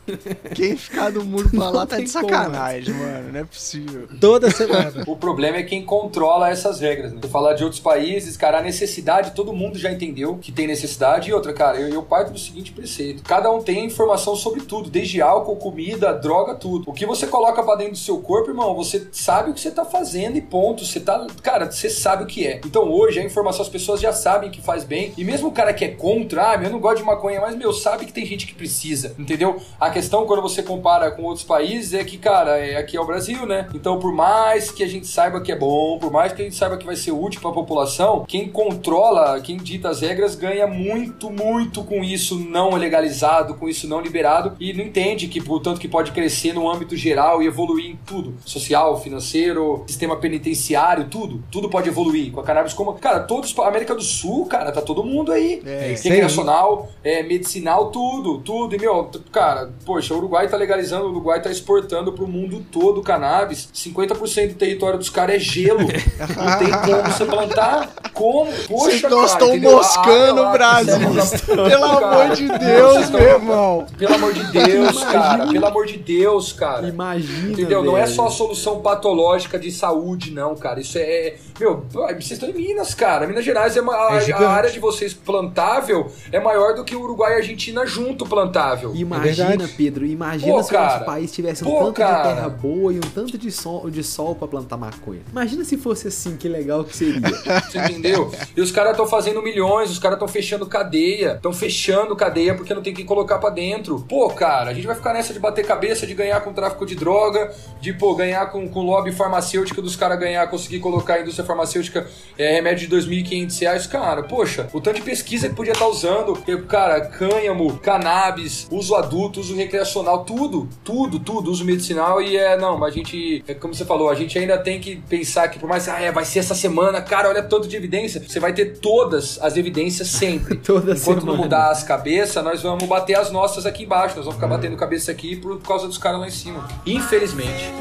[0.55, 3.31] Quem ficar do muro pra lá Não tá de como sacanagem, mano.
[3.31, 4.07] Não é possível.
[4.19, 5.03] Toda semana.
[5.13, 7.21] O problema é quem controla essas regras, né?
[7.29, 11.29] Falar de outros países, cara, a necessidade, todo mundo já entendeu que tem necessidade.
[11.29, 14.89] E outra, cara, eu, eu parto do seguinte preceito: cada um tem informação sobre tudo,
[14.89, 16.89] desde álcool, comida, droga, tudo.
[16.89, 19.71] O que você coloca pra dentro do seu corpo, irmão, você sabe o que você
[19.71, 20.85] tá fazendo e ponto.
[20.85, 21.25] Você tá.
[21.41, 22.61] Cara, você sabe o que é.
[22.65, 25.13] Então hoje a informação, as pessoas já sabem que faz bem.
[25.17, 27.73] E mesmo o cara que é contra, ah, eu não gosto de maconha, mas, meu,
[27.73, 29.61] sabe que tem gente que precisa, entendeu?
[29.79, 33.05] A questão, quando você compara com outros países, é que, cara, é, aqui é o
[33.05, 33.67] Brasil, né?
[33.73, 36.55] Então, por mais que a gente saiba que é bom, por mais que a gente
[36.55, 41.29] saiba que vai ser útil pra população, quem controla, quem dita as regras, ganha muito,
[41.29, 45.87] muito com isso não legalizado, com isso não liberado, e não entende que, portanto, que
[45.87, 48.35] pode crescer no âmbito geral e evoluir em tudo.
[48.45, 51.43] Social, financeiro, sistema penitenciário, tudo.
[51.51, 52.31] Tudo pode evoluir.
[52.31, 52.93] Com a cannabis como...
[52.93, 53.57] Cara, todos...
[53.59, 55.61] América do Sul, cara, tá todo mundo aí.
[55.65, 55.95] É.
[56.03, 58.75] Recreacional, é, medicinal, tudo, tudo.
[58.75, 63.01] E, meu, cara, poxa, o Uruguai tá legalizando, o Uruguai tá exportando pro mundo todo
[63.01, 63.69] cannabis.
[63.73, 65.79] 50% do território dos caras é gelo.
[65.79, 67.93] Não tem como você plantar.
[68.13, 68.51] Como?
[68.51, 69.71] Vocês Poxa, nós cara, estão entendeu?
[69.71, 71.13] A moscando o Brasil.
[71.55, 73.85] Cara, Pelo amor de Deus, meu irmão.
[73.97, 75.47] Pelo amor de Deus, cara.
[75.47, 76.87] Pelo amor de Deus, cara.
[76.87, 77.51] Imagina.
[77.53, 77.83] Entendeu?
[77.83, 78.15] Não é velho.
[78.15, 80.79] só a solução patológica de saúde, não, cara.
[80.79, 81.35] Isso é.
[81.59, 83.27] Meu, vocês estão em Minas, cara.
[83.27, 83.93] Minas Gerais é uma.
[83.93, 84.43] a- É a, gigante.
[84.43, 88.95] área de vocês plantável é maior do que o Uruguai e a Argentina junto plantável.
[88.95, 89.73] Imagina, verdade.
[89.77, 91.05] Pedro, imagina Pô, se o nosso cara.
[91.05, 92.29] país tivesse um Pô, tanto cara.
[92.29, 95.21] de terra boa e um tanto de sol, de sol pra plantar maconha.
[95.31, 97.21] Imagina se fosse assim, que legal que seria.
[97.21, 98.31] Você entendeu?
[98.55, 101.39] E os caras estão fazendo milhões, os caras estão fechando cadeia.
[101.43, 103.99] Estão fechando cadeia porque não tem quem colocar pra dentro.
[104.07, 106.95] Pô, cara, a gente vai ficar nessa de bater cabeça, de ganhar com tráfico de
[106.95, 111.45] droga, de, pô, ganhar com, com lobby farmacêutico dos caras ganhar, conseguir colocar a indústria
[111.45, 113.85] farmacêutica é, remédio de 2.500 reais.
[113.87, 116.33] Cara, poxa, o tanto de pesquisa que podia estar usando.
[116.33, 122.21] que, Cara, cânhamo, cannabis, uso adulto, uso recreacional, tudo, tudo, tudo, uso medicinal.
[122.21, 124.95] E é, não, mas a gente, é como você falou, a gente ainda tem que
[124.95, 128.23] pensar que por mais, ah, é, vai ser essa semana, cara, olha tanto de evidência.
[128.25, 130.55] Você vai ter todas as evidências sempre.
[130.63, 131.32] Toda Enquanto semana.
[131.33, 134.15] Não mudar as cabeças, nós vamos bater as nossas aqui embaixo.
[134.15, 136.67] Nós vamos ficar batendo cabeça aqui por causa dos caras lá em cima.
[136.85, 137.71] Infelizmente.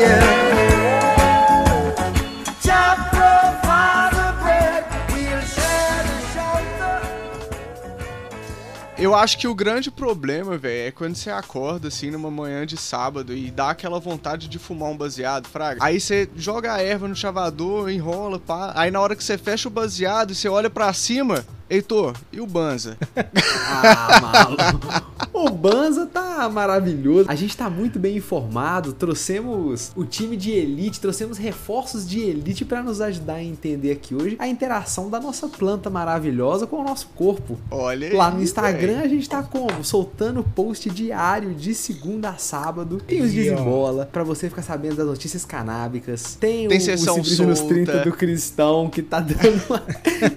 [0.00, 0.39] Yeah.
[9.00, 12.76] Eu acho que o grande problema, velho, é quando você acorda assim numa manhã de
[12.76, 15.82] sábado e dá aquela vontade de fumar um baseado, fraga.
[15.82, 18.72] Aí você joga a erva no chavador, enrola, pá.
[18.76, 22.40] Aí na hora que você fecha o baseado e você olha pra cima, Heitor, e
[22.42, 22.98] o Banza?
[23.82, 25.09] Ah, maluco.
[25.40, 27.24] O Banza tá maravilhoso.
[27.30, 28.92] A gente tá muito bem informado.
[28.92, 34.14] Trouxemos o time de elite, trouxemos reforços de elite pra nos ajudar a entender aqui
[34.14, 37.58] hoje a interação da nossa planta maravilhosa com o nosso corpo.
[37.70, 39.04] Olha aí, Lá no Instagram velho.
[39.04, 39.82] a gente tá como?
[39.82, 43.00] Soltando post diário de segunda a sábado.
[43.06, 46.36] Tem os desembola pra você ficar sabendo das notícias canábicas.
[46.38, 47.74] Tem, Tem o, sessão o Cibrisa nos solta.
[47.74, 49.82] 30 do Cristão que tá dando uma.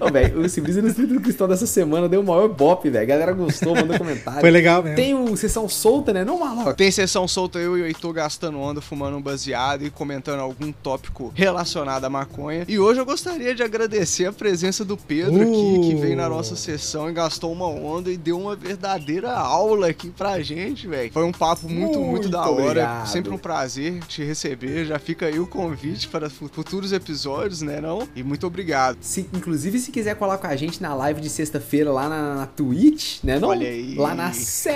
[0.00, 3.02] Ô, velho, o Cibrisa nos 30 do Cristão dessa semana deu o maior bop, velho.
[3.02, 4.40] A galera gostou, mandou comentário.
[4.40, 4.93] Foi legal mesmo.
[4.94, 6.24] Tem o sessão solta, né?
[6.24, 6.74] Não, maluco.
[6.74, 10.72] Tem sessão solta eu e o Heitor gastando onda, fumando um baseado e comentando algum
[10.72, 12.64] tópico relacionado à maconha.
[12.68, 15.98] E hoje eu gostaria de agradecer a presença do Pedro aqui, que Uh.
[16.00, 20.40] veio na nossa sessão e gastou uma onda e deu uma verdadeira aula aqui pra
[20.42, 21.12] gente, velho.
[21.12, 22.62] Foi um papo muito, muito, Muito da hora.
[22.62, 23.06] obrigado.
[23.08, 24.84] Sempre um prazer te receber.
[24.86, 28.06] Já fica aí o convite para fu- futuros episódios, né não?
[28.14, 28.98] E muito obrigado.
[29.00, 32.46] Se- inclusive, se quiser colar com a gente na live de sexta-feira lá na, na
[32.46, 33.38] Twitch, né?
[33.38, 33.48] Não?
[33.48, 33.94] Olha aí.
[33.94, 34.32] Lá na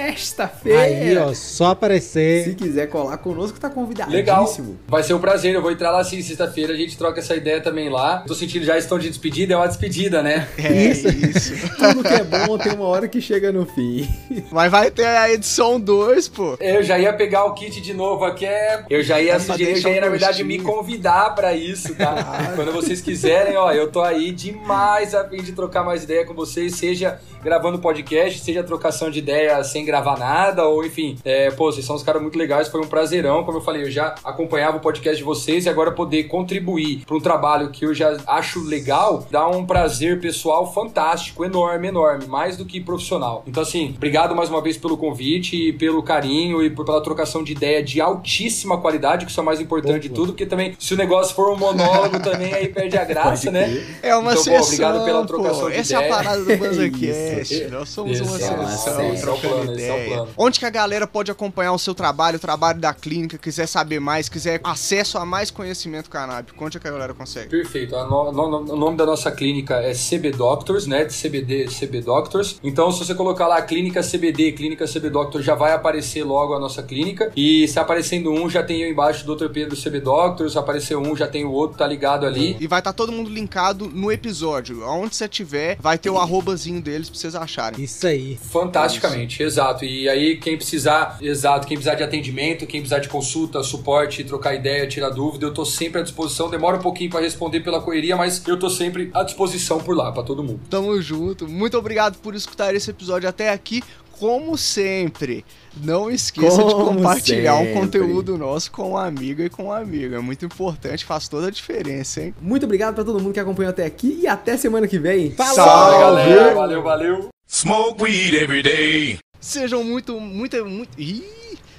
[0.09, 0.81] sexta-feira.
[0.81, 2.45] Aí, ó, só aparecer.
[2.45, 4.17] Se quiser colar conosco, tá convidadíssimo.
[4.17, 4.55] Legal.
[4.87, 5.55] Vai ser um prazer.
[5.55, 6.73] Eu vou entrar lá assim, sexta-feira.
[6.73, 8.25] A gente troca essa ideia também lá.
[8.27, 9.55] Tô sentindo já estão de despedida.
[9.55, 10.49] É uma despedida, né?
[10.57, 11.09] É Isso.
[11.09, 11.53] isso.
[11.77, 14.09] Tudo que é bom tem uma hora que chega no fim.
[14.51, 16.57] Mas vai ter a edição 2, pô.
[16.61, 18.47] Eu já ia pegar o kit de novo aqui.
[18.47, 18.85] É...
[18.89, 22.53] Eu já ia É sugerir, eu já ia, na verdade, me convidar pra isso, tá?
[22.55, 26.35] Quando vocês quiserem, ó, eu tô aí demais a fim de trocar mais ideia com
[26.35, 31.71] vocês, seja gravando podcast, seja trocação de ideia sem gravar nada, ou enfim, é, pô,
[31.73, 34.77] vocês são uns caras muito legais, foi um prazerão, como eu falei, eu já acompanhava
[34.77, 38.63] o podcast de vocês e agora poder contribuir para um trabalho que eu já acho
[38.65, 43.43] legal, dá um prazer pessoal fantástico, enorme, enorme, mais do que profissional.
[43.47, 47.43] Então, assim, obrigado mais uma vez pelo convite e pelo carinho e por- pela trocação
[47.43, 50.75] de ideia de altíssima qualidade, que isso é o mais importante de tudo, porque também,
[50.79, 53.85] se o negócio for um monólogo também, aí perde a graça, né?
[54.03, 55.27] É uma Então, pô, sessão, obrigado pela pô.
[55.27, 56.15] trocação de Essa é a ideia.
[56.15, 57.55] parada do BanzaCast.
[57.55, 57.69] Isso.
[57.71, 60.16] Nós somos uma Isso, é uma sessão, sessão, é trocando é o ideia.
[60.16, 60.30] plano.
[60.36, 64.01] Onde que a galera pode acompanhar o seu trabalho, o trabalho da clínica, quiser saber
[64.01, 67.49] mais, quiser acesso a mais conhecimento canábico, onde é que a galera consegue?
[67.51, 67.97] Perfeito.
[67.97, 71.05] A no- no- o nome da nossa clínica é CB Doctors, né?
[71.05, 72.59] De CBD, CB Doctors.
[72.62, 76.59] Então, se você colocar lá Clínica CBD, Clínica CB Doctors, já vai aparecer logo a
[76.59, 77.30] nossa clínica.
[77.36, 79.49] E se aparecendo um, já tem eu embaixo do Dr.
[79.51, 80.53] Pedro CB Doctors.
[80.53, 82.57] Se aparecer um, já tem o outro, tá ligado ali.
[82.61, 84.84] E vai estar todo mundo linkado no episódio.
[84.84, 87.82] Aonde você tiver, vai ter o arrobazinho deles pra vocês acharem.
[87.82, 88.39] Isso aí.
[88.51, 89.78] Fantasticamente, exato.
[89.85, 94.55] E aí, quem precisar, exato, quem precisar de atendimento, quem precisar de consulta, suporte, trocar
[94.55, 96.51] ideia, tirar dúvida, eu tô sempre à disposição.
[96.51, 100.12] Demora um pouquinho pra responder pela correria, mas eu tô sempre à disposição por lá,
[100.12, 100.61] pra todo mundo.
[100.70, 101.49] Tamo junto.
[101.49, 103.83] Muito obrigado por escutar esse episódio até aqui.
[104.18, 105.45] Como sempre,
[105.81, 107.74] não esqueça de Como compartilhar um sempre.
[107.74, 110.16] conteúdo nosso com um amigo e com um amigo.
[110.16, 112.35] É muito importante, faz toda a diferença, hein?
[112.41, 115.31] Muito obrigado pra todo mundo que acompanhou até aqui e até semana que vem.
[115.31, 115.55] Falou!
[115.55, 116.55] Salve, galera.
[116.55, 117.29] Valeu, valeu.
[117.49, 119.18] Smoke weed every day.
[119.41, 121.01] Sejam muito, muito, muito.
[121.01, 121.24] Ih!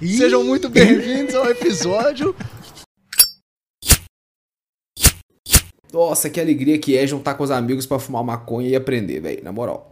[0.02, 2.34] Sejam muito bem-vindos ao episódio.
[5.92, 9.44] Nossa, que alegria que é juntar com os amigos pra fumar maconha e aprender, velho.
[9.44, 9.90] Na moral.